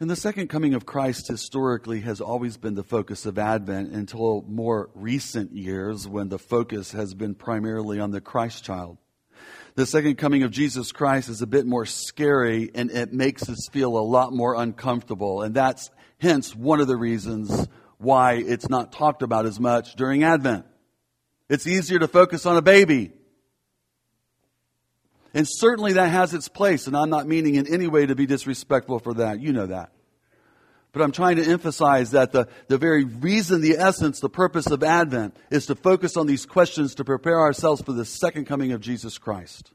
And 0.00 0.08
the 0.08 0.16
second 0.16 0.48
coming 0.48 0.72
of 0.72 0.86
Christ 0.86 1.28
historically 1.28 2.00
has 2.00 2.22
always 2.22 2.56
been 2.56 2.74
the 2.74 2.82
focus 2.82 3.26
of 3.26 3.38
Advent 3.38 3.92
until 3.92 4.42
more 4.48 4.88
recent 4.94 5.54
years 5.54 6.08
when 6.08 6.30
the 6.30 6.38
focus 6.38 6.92
has 6.92 7.12
been 7.12 7.34
primarily 7.34 8.00
on 8.00 8.10
the 8.10 8.22
Christ 8.22 8.64
child. 8.64 8.96
The 9.74 9.84
second 9.84 10.16
coming 10.16 10.42
of 10.42 10.52
Jesus 10.52 10.90
Christ 10.90 11.28
is 11.28 11.42
a 11.42 11.46
bit 11.46 11.66
more 11.66 11.84
scary 11.84 12.70
and 12.74 12.90
it 12.90 13.12
makes 13.12 13.46
us 13.50 13.68
feel 13.70 13.98
a 13.98 14.00
lot 14.00 14.32
more 14.32 14.54
uncomfortable. 14.54 15.42
And 15.42 15.54
that's 15.54 15.90
hence 16.18 16.56
one 16.56 16.80
of 16.80 16.86
the 16.88 16.96
reasons 16.96 17.68
why 17.98 18.36
it's 18.36 18.70
not 18.70 18.92
talked 18.92 19.20
about 19.20 19.44
as 19.44 19.60
much 19.60 19.96
during 19.96 20.24
Advent. 20.24 20.64
It's 21.50 21.66
easier 21.66 21.98
to 21.98 22.08
focus 22.08 22.46
on 22.46 22.56
a 22.56 22.62
baby. 22.62 23.12
And 25.32 25.46
certainly 25.48 25.92
that 25.94 26.08
has 26.08 26.34
its 26.34 26.48
place, 26.48 26.86
and 26.86 26.96
I'm 26.96 27.10
not 27.10 27.26
meaning 27.26 27.54
in 27.54 27.72
any 27.72 27.86
way 27.86 28.06
to 28.06 28.14
be 28.14 28.26
disrespectful 28.26 28.98
for 28.98 29.14
that. 29.14 29.40
You 29.40 29.52
know 29.52 29.66
that. 29.66 29.92
But 30.92 31.02
I'm 31.02 31.12
trying 31.12 31.36
to 31.36 31.44
emphasize 31.44 32.10
that 32.10 32.32
the, 32.32 32.48
the 32.66 32.78
very 32.78 33.04
reason, 33.04 33.60
the 33.60 33.76
essence, 33.78 34.18
the 34.18 34.28
purpose 34.28 34.66
of 34.66 34.82
Advent 34.82 35.36
is 35.50 35.66
to 35.66 35.76
focus 35.76 36.16
on 36.16 36.26
these 36.26 36.46
questions 36.46 36.96
to 36.96 37.04
prepare 37.04 37.38
ourselves 37.38 37.80
for 37.80 37.92
the 37.92 38.04
second 38.04 38.46
coming 38.46 38.72
of 38.72 38.80
Jesus 38.80 39.16
Christ. 39.16 39.70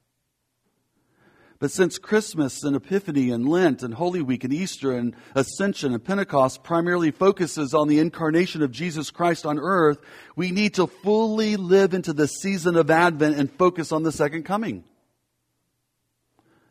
But 1.57 1.71
since 1.71 1.97
Christmas 1.97 2.65
and 2.65 2.75
Epiphany 2.75 3.31
and 3.31 3.47
Lent 3.47 3.81
and 3.81 3.93
Holy 3.93 4.21
Week 4.21 4.43
and 4.43 4.53
Easter 4.53 4.91
and 4.91 5.15
Ascension 5.35 5.93
and 5.93 6.03
Pentecost 6.03 6.63
primarily 6.63 7.11
focuses 7.11 7.73
on 7.73 7.87
the 7.87 7.99
incarnation 7.99 8.61
of 8.61 8.71
Jesus 8.71 9.09
Christ 9.09 9.45
on 9.45 9.57
earth, 9.57 9.99
we 10.35 10.51
need 10.51 10.73
to 10.73 10.85
fully 10.85 11.55
live 11.55 11.93
into 11.93 12.11
the 12.11 12.27
season 12.27 12.75
of 12.75 12.91
Advent 12.91 13.37
and 13.37 13.49
focus 13.49 13.93
on 13.93 14.03
the 14.03 14.11
second 14.11 14.43
coming. 14.43 14.83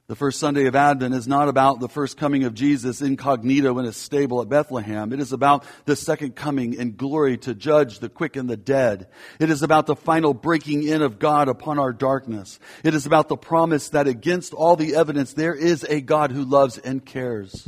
The 0.07 0.17
first 0.17 0.39
Sunday 0.39 0.67
of 0.67 0.77
Advent 0.77 1.15
is 1.15 1.27
not 1.27 1.49
about 1.49 1.81
the 1.81 1.89
first 1.89 2.19
coming 2.19 2.45
of 2.45 2.53
Jesus 2.53 3.01
incognito 3.01 3.79
in 3.79 3.87
a 3.87 3.93
stable 3.93 4.43
at 4.43 4.51
Bethlehem. 4.51 5.15
It 5.15 5.21
is 5.21 5.33
about 5.33 5.65
the 5.87 5.97
second 5.97 6.37
coming 6.37 6.75
in 6.75 6.97
glory 6.97 7.39
to 7.39 7.55
judge 7.55 8.01
the 8.01 8.11
quick 8.11 8.37
and 8.37 8.49
the 8.49 8.57
dead. 8.59 9.09
It 9.41 9.49
is 9.49 9.63
about 9.63 9.87
the 9.87 9.97
final 9.97 10.35
breaking 10.35 10.87
in 10.87 11.01
of 11.01 11.19
God 11.19 11.49
upon 11.49 11.79
our 11.79 11.95
darkness. 11.95 12.59
It 12.85 12.93
is 12.93 13.07
about 13.07 13.29
the 13.29 13.39
promise 13.39 13.89
that 13.91 14.07
against 14.07 14.53
all 14.53 14.77
the 14.77 14.95
evidence, 14.95 15.33
there 15.33 15.55
is 15.55 15.85
a 15.85 16.03
God 16.03 16.33
who 16.33 16.45
loves 16.45 16.77
and 16.77 17.03
cares. 17.03 17.67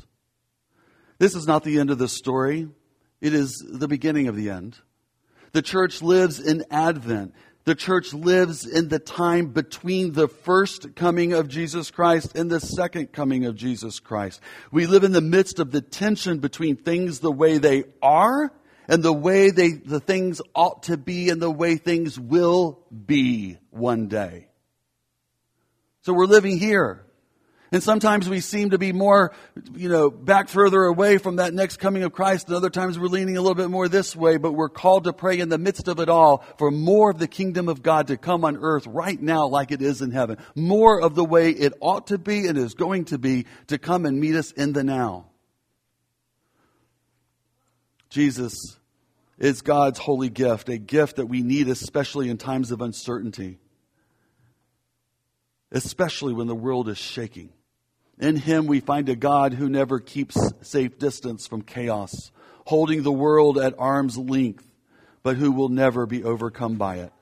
This 1.18 1.34
is 1.34 1.46
not 1.46 1.64
the 1.64 1.78
end 1.78 1.90
of 1.90 1.96
the 1.96 2.06
story. 2.06 2.68
It 3.22 3.32
is 3.32 3.64
the 3.66 3.88
beginning 3.88 4.28
of 4.28 4.36
the 4.36 4.50
end. 4.50 4.76
The 5.52 5.62
church 5.62 6.02
lives 6.02 6.38
in 6.38 6.66
Advent. 6.70 7.34
The 7.66 7.74
church 7.74 8.14
lives 8.14 8.64
in 8.64 8.90
the 8.90 9.00
time 9.00 9.48
between 9.48 10.12
the 10.12 10.28
first 10.28 10.94
coming 10.94 11.32
of 11.32 11.48
Jesus 11.48 11.90
Christ 11.90 12.36
and 12.36 12.48
the 12.48 12.60
second 12.60 13.12
coming 13.12 13.44
of 13.44 13.56
Jesus 13.56 13.98
Christ. 13.98 14.40
We 14.70 14.86
live 14.86 15.02
in 15.02 15.10
the 15.10 15.20
midst 15.20 15.58
of 15.58 15.72
the 15.72 15.80
tension 15.80 16.38
between 16.38 16.76
things 16.76 17.18
the 17.18 17.32
way 17.32 17.58
they 17.58 17.82
are 18.00 18.52
and 18.86 19.02
the 19.02 19.12
way 19.12 19.50
they, 19.50 19.72
the 19.72 19.98
things 19.98 20.40
ought 20.54 20.84
to 20.84 20.96
be 20.96 21.28
and 21.28 21.42
the 21.42 21.50
way 21.50 21.74
things 21.74 22.20
will 22.20 22.84
be 23.04 23.58
one 23.70 24.06
day. 24.06 24.46
So 26.02 26.12
we're 26.12 26.26
living 26.26 26.58
here. 26.58 27.05
And 27.72 27.82
sometimes 27.82 28.28
we 28.28 28.40
seem 28.40 28.70
to 28.70 28.78
be 28.78 28.92
more, 28.92 29.32
you 29.74 29.88
know, 29.88 30.08
back 30.08 30.48
further 30.48 30.84
away 30.84 31.18
from 31.18 31.36
that 31.36 31.52
next 31.52 31.78
coming 31.78 32.04
of 32.04 32.12
Christ. 32.12 32.46
And 32.46 32.56
other 32.56 32.70
times 32.70 32.98
we're 32.98 33.08
leaning 33.08 33.36
a 33.36 33.40
little 33.40 33.56
bit 33.56 33.70
more 33.70 33.88
this 33.88 34.14
way, 34.14 34.36
but 34.36 34.52
we're 34.52 34.68
called 34.68 35.04
to 35.04 35.12
pray 35.12 35.40
in 35.40 35.48
the 35.48 35.58
midst 35.58 35.88
of 35.88 35.98
it 35.98 36.08
all 36.08 36.44
for 36.58 36.70
more 36.70 37.10
of 37.10 37.18
the 37.18 37.26
kingdom 37.26 37.68
of 37.68 37.82
God 37.82 38.06
to 38.06 38.16
come 38.16 38.44
on 38.44 38.56
earth 38.56 38.86
right 38.86 39.20
now 39.20 39.48
like 39.48 39.72
it 39.72 39.82
is 39.82 40.00
in 40.00 40.12
heaven. 40.12 40.38
More 40.54 41.00
of 41.00 41.14
the 41.14 41.24
way 41.24 41.50
it 41.50 41.72
ought 41.80 42.08
to 42.08 42.18
be 42.18 42.46
and 42.46 42.56
is 42.56 42.74
going 42.74 43.06
to 43.06 43.18
be 43.18 43.46
to 43.66 43.78
come 43.78 44.06
and 44.06 44.20
meet 44.20 44.36
us 44.36 44.52
in 44.52 44.72
the 44.72 44.84
now. 44.84 45.26
Jesus 48.10 48.54
is 49.38 49.60
God's 49.60 49.98
holy 49.98 50.30
gift, 50.30 50.68
a 50.68 50.78
gift 50.78 51.16
that 51.16 51.26
we 51.26 51.42
need 51.42 51.68
especially 51.68 52.30
in 52.30 52.38
times 52.38 52.70
of 52.70 52.80
uncertainty 52.80 53.58
especially 55.70 56.32
when 56.32 56.46
the 56.46 56.54
world 56.54 56.88
is 56.88 56.98
shaking. 56.98 57.50
In 58.18 58.36
him 58.36 58.66
we 58.66 58.80
find 58.80 59.08
a 59.08 59.16
God 59.16 59.54
who 59.54 59.68
never 59.68 60.00
keeps 60.00 60.36
safe 60.62 60.98
distance 60.98 61.46
from 61.46 61.62
chaos, 61.62 62.30
holding 62.64 63.02
the 63.02 63.12
world 63.12 63.58
at 63.58 63.74
arm's 63.78 64.16
length, 64.16 64.66
but 65.22 65.36
who 65.36 65.52
will 65.52 65.68
never 65.68 66.06
be 66.06 66.24
overcome 66.24 66.76
by 66.76 66.96
it. 66.96 67.12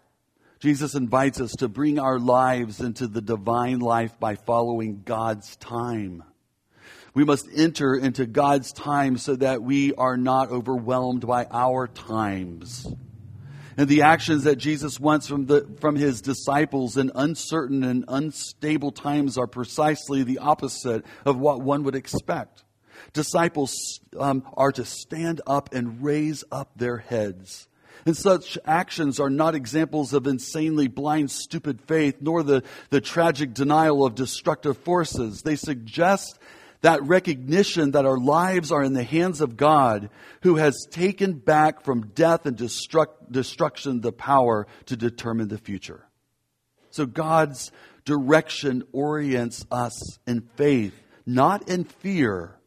Jesus 0.61 0.95
invites 0.95 1.41
us 1.41 1.53
to 1.57 1.69
bring 1.69 1.99
our 1.99 2.19
lives 2.19 2.81
into 2.81 3.07
the 3.09 3.21
divine 3.21 3.81
life 3.81 4.19
by 4.19 4.37
following 4.37 5.03
God's 5.05 5.57
time. 5.57 6.23
We 7.13 7.25
must 7.25 7.49
enter 7.55 7.95
into 7.95 8.27
God's 8.27 8.73
time 8.73 9.19
so 9.19 9.37
that 9.37 9.63
we 9.63 9.95
are 9.95 10.17
not 10.17 10.51
overwhelmed 10.51 11.27
by 11.27 11.47
our 11.51 11.87
times 11.87 12.87
and 13.77 13.89
the 13.89 14.03
actions 14.03 14.45
that 14.45 14.57
Jesus 14.57 15.01
wants 15.01 15.27
from, 15.27 15.47
the, 15.47 15.67
from 15.81 15.97
his 15.97 16.21
disciples 16.21 16.97
in 16.97 17.11
uncertain 17.15 17.83
and 17.83 18.05
unstable 18.09 18.93
times 18.93 19.37
are 19.37 19.47
precisely 19.47 20.23
the 20.23 20.39
opposite 20.39 21.05
of 21.25 21.39
what 21.39 21.61
one 21.61 21.85
would 21.85 21.95
expect. 21.95 22.65
Disciples 23.13 24.01
um, 24.19 24.45
are 24.55 24.73
to 24.73 24.85
stand 24.85 25.41
up 25.47 25.75
and 25.75 26.03
raise 26.03 26.45
up 26.51 26.71
their 26.77 26.99
heads. 26.99 27.69
And 28.07 28.17
such 28.17 28.59
actions 28.67 29.19
are 29.19 29.31
not 29.31 29.55
examples 29.55 30.13
of 30.13 30.27
insanely 30.27 30.89
blind, 30.89 31.31
stupid 31.31 31.81
faith, 31.81 32.17
nor 32.21 32.43
the, 32.43 32.63
the 32.91 33.01
tragic 33.01 33.55
denial 33.55 34.05
of 34.05 34.15
destructive 34.15 34.77
forces. 34.79 35.43
They 35.43 35.57
suggest 35.57 36.39
that 36.85 37.03
recognition 37.03 37.93
that 37.93 38.05
our 38.05 38.19
lives 38.19 38.71
are 38.71 38.85
in 38.85 38.93
the 38.93 39.03
hands 39.03 39.41
of 39.41 39.57
God 39.57 40.11
who 40.43 40.57
has 40.57 40.87
taken 40.91 41.33
back 41.33 41.83
from 41.83 42.09
death 42.09 42.45
and 42.45 42.59
destruct, 42.59 43.33
destruction 43.33 44.03
the 44.03 44.13
power 44.13 44.67
to 44.85 44.95
determine 44.95 45.49
the 45.49 45.57
future. 45.57 46.07
So 46.91 47.07
God's 47.07 47.73
direction 48.05 48.85
orients 48.93 49.65
us 49.71 50.19
in 50.27 50.43
faith, 50.57 50.93
not 51.25 51.71
in 51.71 51.85
fear, 51.85 52.59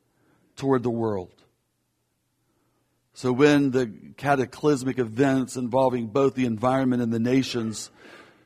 toward 0.56 0.82
the 0.82 0.90
world. 0.90 1.36
So 3.14 3.32
when 3.32 3.70
the 3.70 3.86
cataclysmic 4.18 4.98
events 4.98 5.58
involving 5.58 6.08
both 6.08 6.34
the 6.34 6.46
environment 6.46 7.04
and 7.04 7.14
the 7.14 7.20
nations 7.20 7.92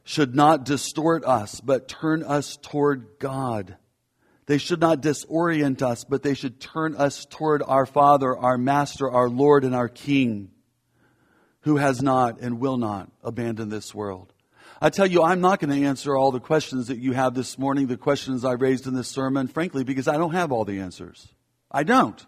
should 0.04 0.36
not 0.36 0.66
distort 0.66 1.24
us, 1.24 1.62
but 1.62 1.88
turn 1.88 2.24
us 2.24 2.58
toward 2.62 3.08
God 3.20 3.78
they 4.52 4.58
should 4.58 4.82
not 4.82 5.02
disorient 5.02 5.82
us, 5.82 6.04
but 6.04 6.24
they 6.24 6.34
should 6.34 6.60
turn 6.60 6.94
us 6.98 7.24
toward 7.24 7.64
our 7.66 7.86
Father, 7.86 8.36
our 8.38 8.58
Master, 8.58 9.10
our 9.10 9.30
Lord, 9.30 9.64
and 9.64 9.74
our 9.74 9.88
King, 9.88 10.52
who 11.62 11.78
has 11.78 12.02
not 12.02 12.42
and 12.42 12.60
will 12.60 12.76
not 12.76 13.10
abandon 13.24 13.70
this 13.70 13.96
world. 13.96 14.34
I 14.82 14.90
tell 14.90 15.08
you, 15.08 15.24
I'm 15.24 15.40
not 15.40 15.62
going 15.62 15.74
to 15.74 15.88
answer 15.88 16.18
all 16.18 16.34
the 16.34 16.42
questions 16.42 16.90
that 16.90 16.98
you 16.98 17.14
have 17.14 17.34
this 17.34 17.58
morning, 17.58 17.88
the 17.88 17.96
questions 17.96 18.44
I 18.44 18.52
raised 18.52 18.88
in 18.88 18.94
this 18.94 19.08
sermon, 19.08 19.48
frankly, 19.48 19.86
because 19.86 20.10
I 20.10 20.18
don't 20.18 20.34
have 20.34 20.52
all 20.52 20.66
the 20.66 20.82
answers. 20.82 21.30
I 21.72 21.84
don't. 21.84 22.26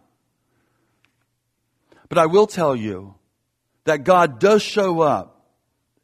But 2.08 2.20
I 2.20 2.28
will 2.28 2.48
tell 2.48 2.74
you 2.74 3.16
that 3.84 4.06
God 4.06 4.40
does 4.40 4.62
show 4.62 5.02
up 5.02 5.46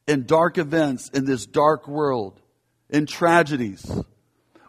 in 0.05 0.25
dark 0.25 0.57
events 0.57 1.07
in 1.13 1.23
this 1.23 1.45
dark 1.45 1.87
world, 1.87 2.41
in 2.89 3.05
tragedies, 3.05 3.89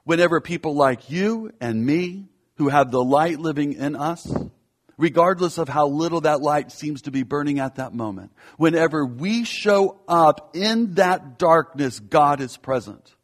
whenever 0.05 0.41
people 0.41 0.75
like 0.75 1.11
you 1.11 1.53
and 1.61 1.85
me, 1.85 2.27
who 2.57 2.69
have 2.69 2.91
the 2.91 3.03
light 3.03 3.41
living 3.41 3.73
in 3.73 3.97
us, 3.97 4.31
regardless 4.99 5.57
of 5.57 5.67
how 5.67 5.87
little 5.87 6.21
that 6.21 6.43
light 6.43 6.71
seems 6.71 7.03
to 7.03 7.11
be 7.11 7.23
burning 7.23 7.59
at 7.59 7.77
that 7.77 7.95
moment, 7.95 8.33
whenever 8.59 9.07
we 9.07 9.45
show 9.45 9.99
up 10.07 10.55
in 10.55 10.95
that 10.97 11.39
darkness, 11.39 11.99
God 11.99 12.43
is 12.43 12.59
present. 12.59 13.15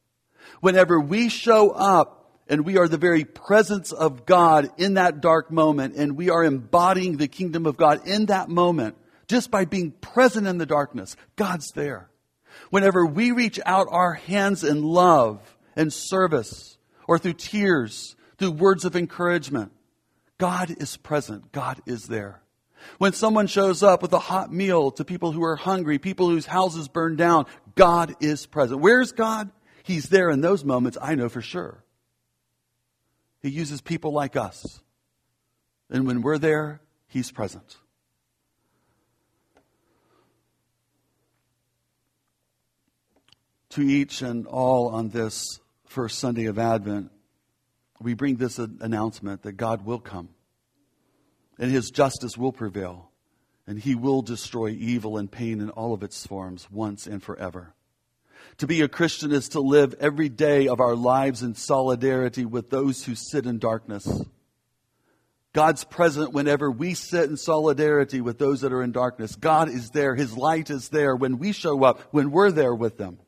Whenever 0.61 0.99
we 0.99 1.29
show 1.29 1.71
up 1.71 2.33
and 2.49 2.65
we 2.65 2.79
are 2.79 2.89
the 2.89 2.97
very 2.97 3.25
presence 3.25 3.93
of 3.93 4.25
God 4.25 4.71
in 4.79 4.95
that 4.95 5.21
dark 5.21 5.51
moment 5.51 5.97
and 5.97 6.17
we 6.17 6.31
are 6.31 6.43
embodying 6.43 7.19
the 7.19 7.29
kingdom 7.29 7.67
of 7.67 7.77
God 7.77 8.07
in 8.07 8.27
that 8.27 8.49
moment, 8.49 8.97
just 9.29 9.51
by 9.51 9.67
being 9.67 9.91
present 9.91 10.47
in 10.47 10.57
the 10.57 10.65
darkness, 10.65 11.15
God's 11.37 11.73
there. 11.73 12.09
Whenever 12.71 13.05
we 13.05 13.33
reach 13.33 13.61
out 13.67 13.89
our 13.91 14.15
hands 14.15 14.65
in 14.65 14.83
love, 14.83 15.41
and 15.77 15.93
service 15.93 16.79
or 17.07 17.19
through 17.19 17.35
tears, 17.35 18.17
through 18.39 18.53
words 18.53 18.85
of 18.85 18.97
encouragement. 18.97 19.73
God 20.39 20.71
is 20.71 20.97
present. 20.97 21.53
God 21.53 21.81
is 21.87 22.09
there. 22.09 22.43
When 22.99 23.13
someone 23.13 23.47
shows 23.47 23.83
up 23.83 24.03
with 24.03 24.13
a 24.13 24.19
hot 24.19 24.53
meal 24.53 24.91
to 24.93 25.05
people 25.05 25.33
who 25.33 25.43
are 25.45 25.57
hungry, 25.57 25.99
people 25.99 26.29
whose 26.29 26.47
houses 26.47 26.89
burned 26.89 27.19
down, 27.19 27.47
God 27.75 28.15
is 28.21 28.47
present. 28.47 28.81
Where's 28.81 29.13
God? 29.13 29.51
He's 29.83 30.09
there 30.09 30.31
in 30.31 30.41
those 30.41 30.65
moments, 30.65 30.99
I 31.01 31.15
know 31.15 31.29
for 31.29 31.43
sure. 31.43 31.85
He 33.43 33.51
uses 33.51 33.81
people 33.81 34.13
like 34.13 34.37
us. 34.37 34.81
And 35.91 36.07
when 36.07 36.23
we're 36.23 36.39
there, 36.39 36.81
He's 37.07 37.31
present. 37.31 37.77
To 43.71 43.83
each 43.83 44.23
and 44.23 44.47
all 44.47 44.89
on 44.89 45.11
this 45.11 45.61
first 45.87 46.19
Sunday 46.19 46.47
of 46.47 46.59
Advent, 46.59 47.11
we 48.01 48.15
bring 48.15 48.37
this 48.37 48.59
announcement 48.59 49.43
that 49.43 49.53
God 49.53 49.85
will 49.85 50.01
come 50.01 50.29
and 51.59 51.71
his 51.71 51.91
justice 51.91 52.37
will 52.37 52.53
prevail 52.53 53.11
and 53.67 53.79
he 53.79 53.95
will 53.95 54.23
destroy 54.23 54.69
evil 54.69 55.17
and 55.17 55.31
pain 55.31 55.61
in 55.61 55.71
all 55.71 55.93
of 55.93 56.03
its 56.03 56.27
forms 56.27 56.69
once 56.71 57.07
and 57.07 57.23
forever. 57.23 57.75
To 58.59 58.67
be 58.67 58.81
a 58.81 58.89
Christian 58.89 59.33
is 59.33 59.49
to 59.51 59.61
live 59.61 59.95
every 59.99 60.29
day 60.29 60.69
of 60.69 60.81
our 60.81 60.95
lives 60.95 61.43
in 61.43 61.55
solidarity 61.55 62.45
with 62.45 62.71
those 62.71 63.05
who 63.05 63.15
sit 63.15 63.45
in 63.45 63.59
darkness. 63.59 64.25
God's 65.53 65.85
present 65.85 66.33
whenever 66.33 66.71
we 66.71 66.95
sit 66.95 67.29
in 67.29 67.37
solidarity 67.37 68.21
with 68.21 68.39
those 68.39 68.61
that 68.61 68.73
are 68.73 68.83
in 68.83 68.93
darkness. 68.93 69.37
God 69.37 69.69
is 69.69 69.91
there. 69.91 70.15
His 70.15 70.37
light 70.37 70.71
is 70.71 70.91
there 70.91 71.17
when 71.17 71.39
we 71.39 71.53
show 71.53 71.83
up, 71.83 72.01
when 72.13 72.31
we're 72.31 72.51
there 72.51 72.75
with 72.75 72.99
them. 72.99 73.19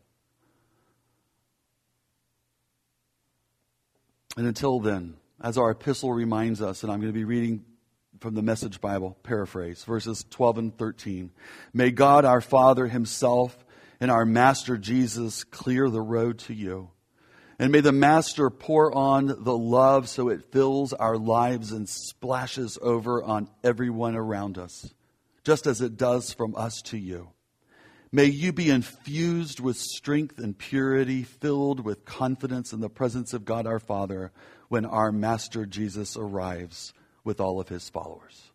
And 4.38 4.46
until 4.46 4.78
then, 4.78 5.16
as 5.40 5.58
our 5.58 5.72
epistle 5.72 6.12
reminds 6.12 6.62
us, 6.62 6.84
and 6.84 6.92
I'm 6.92 7.00
going 7.00 7.12
to 7.12 7.18
be 7.18 7.24
reading 7.24 7.64
from 8.20 8.36
the 8.36 8.42
Message 8.42 8.80
Bible, 8.80 9.18
paraphrase, 9.24 9.82
verses 9.82 10.24
12 10.30 10.58
and 10.58 10.78
13. 10.78 11.32
May 11.74 11.90
God 11.90 12.24
our 12.24 12.40
Father 12.40 12.86
Himself 12.86 13.66
and 13.98 14.12
our 14.12 14.24
Master 14.24 14.78
Jesus 14.78 15.42
clear 15.42 15.90
the 15.90 16.00
road 16.00 16.38
to 16.38 16.54
you. 16.54 16.92
And 17.58 17.72
may 17.72 17.80
the 17.80 17.90
Master 17.90 18.48
pour 18.48 18.94
on 18.94 19.26
the 19.26 19.58
love 19.58 20.08
so 20.08 20.28
it 20.28 20.52
fills 20.52 20.92
our 20.92 21.16
lives 21.16 21.72
and 21.72 21.88
splashes 21.88 22.78
over 22.80 23.20
on 23.20 23.50
everyone 23.64 24.14
around 24.14 24.56
us, 24.56 24.94
just 25.42 25.66
as 25.66 25.80
it 25.80 25.96
does 25.96 26.32
from 26.32 26.54
us 26.54 26.80
to 26.82 26.96
you. 26.96 27.30
May 28.10 28.24
you 28.24 28.52
be 28.52 28.70
infused 28.70 29.60
with 29.60 29.76
strength 29.76 30.38
and 30.38 30.56
purity, 30.56 31.24
filled 31.24 31.80
with 31.80 32.06
confidence 32.06 32.72
in 32.72 32.80
the 32.80 32.88
presence 32.88 33.34
of 33.34 33.44
God 33.44 33.66
our 33.66 33.78
Father 33.78 34.32
when 34.68 34.86
our 34.86 35.12
Master 35.12 35.66
Jesus 35.66 36.16
arrives 36.16 36.94
with 37.22 37.38
all 37.38 37.60
of 37.60 37.68
his 37.68 37.90
followers. 37.90 38.50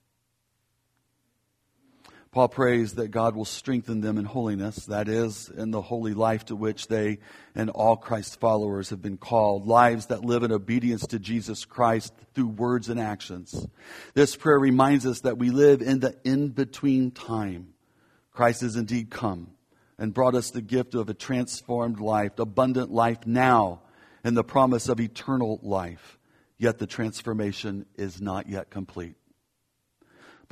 Paul 2.31 2.47
prays 2.47 2.95
that 2.95 3.09
God 3.09 3.35
will 3.35 3.45
strengthen 3.45 4.01
them 4.01 4.17
in 4.17 4.25
holiness, 4.25 4.87
that 4.87 5.07
is, 5.07 5.49
in 5.55 5.69
the 5.69 5.83
holy 5.83 6.15
life 6.15 6.45
to 6.45 6.55
which 6.55 6.87
they 6.87 7.19
and 7.53 7.69
all 7.69 7.95
Christ's 7.95 8.35
followers 8.35 8.89
have 8.89 9.03
been 9.03 9.17
called, 9.17 9.67
lives 9.67 10.07
that 10.07 10.25
live 10.25 10.41
in 10.41 10.51
obedience 10.51 11.05
to 11.07 11.19
Jesus 11.19 11.63
Christ 11.63 12.11
through 12.33 12.47
words 12.47 12.89
and 12.89 12.99
actions. 12.99 13.67
This 14.15 14.35
prayer 14.35 14.57
reminds 14.57 15.05
us 15.05 15.21
that 15.21 15.37
we 15.37 15.51
live 15.51 15.83
in 15.83 15.99
the 15.99 16.17
in 16.23 16.49
between 16.49 17.11
time. 17.11 17.72
Christ 18.33 18.61
has 18.61 18.75
indeed 18.75 19.09
come 19.11 19.51
and 19.97 20.13
brought 20.13 20.35
us 20.35 20.49
the 20.49 20.61
gift 20.61 20.95
of 20.95 21.07
a 21.07 21.13
transformed 21.13 21.99
life, 21.99 22.39
abundant 22.39 22.91
life 22.91 23.25
now, 23.25 23.81
and 24.23 24.35
the 24.35 24.43
promise 24.43 24.89
of 24.89 24.99
eternal 24.99 25.59
life. 25.61 26.17
Yet 26.57 26.79
the 26.79 26.87
transformation 26.87 27.85
is 27.95 28.19
not 28.19 28.49
yet 28.49 28.69
complete. 28.69 29.15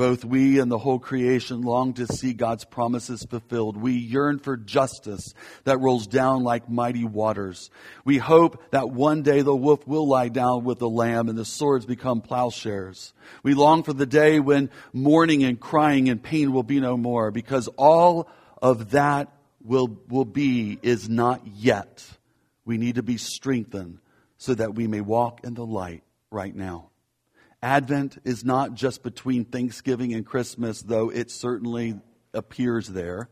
Both 0.02 0.26
we 0.26 0.60
and 0.60 0.72
the 0.72 0.80
whole 0.80 0.98
creation 0.98 1.62
long 1.62 1.94
to 1.94 2.08
see 2.08 2.34
God's 2.34 2.66
promises 2.66 3.24
fulfilled. 3.24 3.78
We 3.78 3.92
yearn 3.92 4.40
for 4.40 4.58
justice 4.58 5.36
that 5.64 5.80
rolls 5.80 6.08
down 6.08 6.44
like 6.44 6.68
mighty 6.68 7.04
waters. 7.04 7.70
We 8.04 8.18
hope 8.18 8.64
that 8.72 8.90
one 8.90 9.22
day 9.22 9.44
the 9.44 9.56
wolf 9.56 9.88
will 9.88 10.08
lie 10.08 10.30
down 10.30 10.64
with 10.64 10.80
the 10.80 10.90
lamb 10.90 11.30
and 11.30 11.38
the 11.38 11.46
swords 11.46 11.86
become 11.86 12.22
plowshares. 12.22 13.14
We 13.44 13.54
long 13.54 13.84
for 13.84 13.94
the 13.94 14.08
day 14.08 14.40
when 14.40 14.72
mourning 14.92 15.44
and 15.44 15.60
crying 15.60 16.10
and 16.10 16.24
pain 16.24 16.52
will 16.52 16.64
be 16.64 16.80
no 16.80 16.98
more 16.98 17.30
because 17.30 17.68
all 17.78 18.28
of 18.60 18.90
that 18.92 19.32
will, 19.64 20.00
will 20.10 20.26
be 20.26 20.80
is 20.82 21.10
not 21.10 21.46
yet. 21.46 22.04
We 22.66 22.80
need 22.80 22.96
to 22.96 23.04
be 23.04 23.18
strengthened 23.18 24.00
so 24.40 24.56
that 24.56 24.74
we 24.74 24.88
may 24.88 25.02
walk 25.02 25.42
in 25.44 25.54
the 25.54 25.64
light 25.64 26.02
right 26.32 26.56
now. 26.56 26.91
Advent 27.62 28.18
is 28.24 28.44
not 28.44 28.74
just 28.74 29.04
between 29.04 29.46
Thanksgiving 29.46 30.14
and 30.14 30.26
Christmas, 30.26 30.82
though 30.82 31.10
it 31.12 31.30
certainly 31.30 32.00
appears 32.34 32.88
there. 32.88 33.30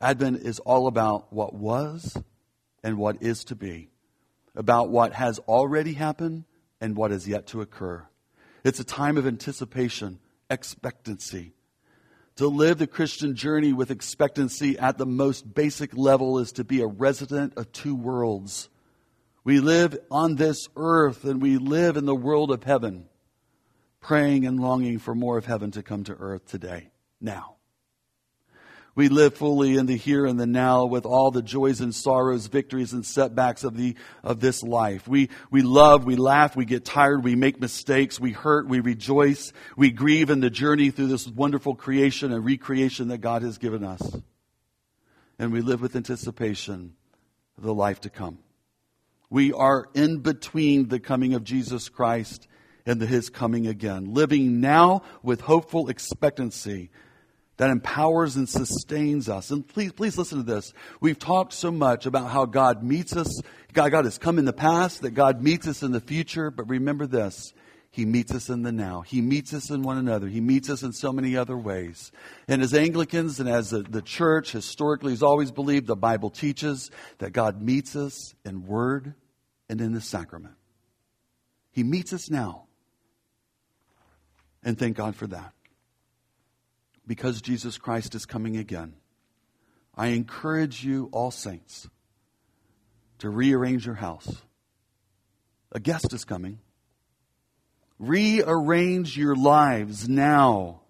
Advent 0.00 0.42
is 0.42 0.58
all 0.60 0.88
about 0.88 1.32
what 1.32 1.54
was 1.54 2.16
and 2.82 2.98
what 2.98 3.22
is 3.22 3.44
to 3.44 3.54
be, 3.54 3.90
about 4.56 4.90
what 4.90 5.12
has 5.12 5.38
already 5.40 5.92
happened 5.92 6.44
and 6.80 6.96
what 6.96 7.12
is 7.12 7.28
yet 7.28 7.46
to 7.48 7.60
occur. 7.60 8.04
It's 8.64 8.80
a 8.80 8.84
time 8.84 9.16
of 9.16 9.26
anticipation, 9.26 10.18
expectancy. 10.50 11.52
To 12.36 12.48
live 12.48 12.78
the 12.78 12.88
Christian 12.88 13.36
journey 13.36 13.72
with 13.72 13.92
expectancy 13.92 14.76
at 14.76 14.98
the 14.98 15.06
most 15.06 15.54
basic 15.54 15.96
level 15.96 16.40
is 16.40 16.50
to 16.52 16.64
be 16.64 16.80
a 16.80 16.86
resident 16.88 17.52
of 17.56 17.70
two 17.70 17.94
worlds. 17.94 18.68
We 19.44 19.60
live 19.60 19.96
on 20.10 20.34
this 20.34 20.68
earth 20.74 21.24
and 21.24 21.40
we 21.40 21.58
live 21.58 21.96
in 21.96 22.06
the 22.06 22.16
world 22.16 22.50
of 22.50 22.64
heaven 22.64 23.06
praying 24.04 24.46
and 24.46 24.60
longing 24.60 24.98
for 24.98 25.14
more 25.14 25.38
of 25.38 25.46
heaven 25.46 25.70
to 25.70 25.82
come 25.82 26.04
to 26.04 26.12
earth 26.12 26.44
today, 26.46 26.90
now. 27.22 27.56
We 28.94 29.08
live 29.08 29.34
fully 29.34 29.78
in 29.78 29.86
the 29.86 29.96
here 29.96 30.26
and 30.26 30.38
the 30.38 30.46
now 30.46 30.84
with 30.84 31.06
all 31.06 31.30
the 31.30 31.42
joys 31.42 31.80
and 31.80 31.92
sorrows, 31.92 32.46
victories 32.46 32.92
and 32.92 33.04
setbacks 33.04 33.64
of 33.64 33.78
the, 33.78 33.96
of 34.22 34.40
this 34.40 34.62
life. 34.62 35.08
We, 35.08 35.30
we 35.50 35.62
love, 35.62 36.04
we 36.04 36.16
laugh, 36.16 36.54
we 36.54 36.66
get 36.66 36.84
tired, 36.84 37.24
we 37.24 37.34
make 37.34 37.58
mistakes, 37.58 38.20
we 38.20 38.32
hurt, 38.32 38.68
we 38.68 38.80
rejoice, 38.80 39.54
we 39.74 39.90
grieve 39.90 40.28
in 40.28 40.40
the 40.40 40.50
journey 40.50 40.90
through 40.90 41.08
this 41.08 41.26
wonderful 41.26 41.74
creation 41.74 42.30
and 42.30 42.44
recreation 42.44 43.08
that 43.08 43.18
God 43.18 43.40
has 43.40 43.56
given 43.56 43.82
us. 43.82 44.16
And 45.38 45.50
we 45.50 45.62
live 45.62 45.80
with 45.80 45.96
anticipation 45.96 46.92
of 47.56 47.64
the 47.64 47.74
life 47.74 48.02
to 48.02 48.10
come. 48.10 48.38
We 49.30 49.54
are 49.54 49.88
in 49.94 50.18
between 50.18 50.88
the 50.88 51.00
coming 51.00 51.32
of 51.32 51.42
Jesus 51.42 51.88
Christ 51.88 52.46
and 52.86 53.00
his 53.00 53.30
coming 53.30 53.66
again. 53.66 54.12
Living 54.12 54.60
now 54.60 55.02
with 55.22 55.40
hopeful 55.40 55.88
expectancy 55.88 56.90
that 57.56 57.70
empowers 57.70 58.36
and 58.36 58.48
sustains 58.48 59.28
us. 59.28 59.50
And 59.50 59.66
please, 59.66 59.92
please 59.92 60.18
listen 60.18 60.38
to 60.38 60.44
this. 60.44 60.72
We've 61.00 61.18
talked 61.18 61.52
so 61.52 61.70
much 61.70 62.04
about 62.04 62.30
how 62.30 62.46
God 62.46 62.82
meets 62.82 63.16
us. 63.16 63.40
God, 63.72 63.90
God 63.92 64.04
has 64.04 64.18
come 64.18 64.38
in 64.38 64.44
the 64.44 64.52
past, 64.52 65.02
that 65.02 65.12
God 65.12 65.42
meets 65.42 65.68
us 65.68 65.82
in 65.82 65.92
the 65.92 66.00
future. 66.00 66.50
But 66.50 66.68
remember 66.68 67.06
this. 67.06 67.52
He 67.90 68.04
meets 68.04 68.34
us 68.34 68.48
in 68.48 68.62
the 68.62 68.72
now. 68.72 69.02
He 69.02 69.20
meets 69.20 69.54
us 69.54 69.70
in 69.70 69.82
one 69.82 69.98
another. 69.98 70.26
He 70.26 70.40
meets 70.40 70.68
us 70.68 70.82
in 70.82 70.92
so 70.92 71.12
many 71.12 71.36
other 71.36 71.56
ways. 71.56 72.10
And 72.48 72.60
as 72.60 72.74
Anglicans 72.74 73.38
and 73.38 73.48
as 73.48 73.70
the, 73.70 73.82
the 73.82 74.02
church 74.02 74.50
historically 74.50 75.12
has 75.12 75.22
always 75.22 75.52
believed, 75.52 75.86
the 75.86 75.94
Bible 75.94 76.30
teaches 76.30 76.90
that 77.18 77.32
God 77.32 77.62
meets 77.62 77.94
us 77.94 78.34
in 78.44 78.66
word 78.66 79.14
and 79.68 79.80
in 79.80 79.92
the 79.92 80.00
sacrament. 80.00 80.54
He 81.70 81.84
meets 81.84 82.12
us 82.12 82.28
now. 82.28 82.64
And 84.64 84.78
thank 84.78 84.96
God 84.96 85.14
for 85.14 85.26
that. 85.26 85.52
Because 87.06 87.42
Jesus 87.42 87.76
Christ 87.76 88.14
is 88.14 88.24
coming 88.24 88.56
again, 88.56 88.94
I 89.94 90.08
encourage 90.08 90.82
you, 90.82 91.10
all 91.12 91.30
saints, 91.30 91.88
to 93.18 93.28
rearrange 93.28 93.86
your 93.86 93.94
house. 93.94 94.42
A 95.72 95.80
guest 95.80 96.12
is 96.12 96.24
coming. 96.24 96.60
Rearrange 97.98 99.16
your 99.16 99.36
lives 99.36 100.08
now. 100.08 100.80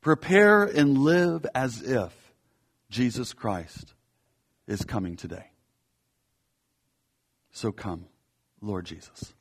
Prepare 0.00 0.64
and 0.64 0.98
live 0.98 1.46
as 1.54 1.82
if 1.82 2.12
Jesus 2.90 3.32
Christ 3.32 3.94
is 4.66 4.84
coming 4.84 5.16
today. 5.16 5.50
So 7.50 7.72
come, 7.72 8.06
Lord 8.60 8.84
Jesus. 8.84 9.34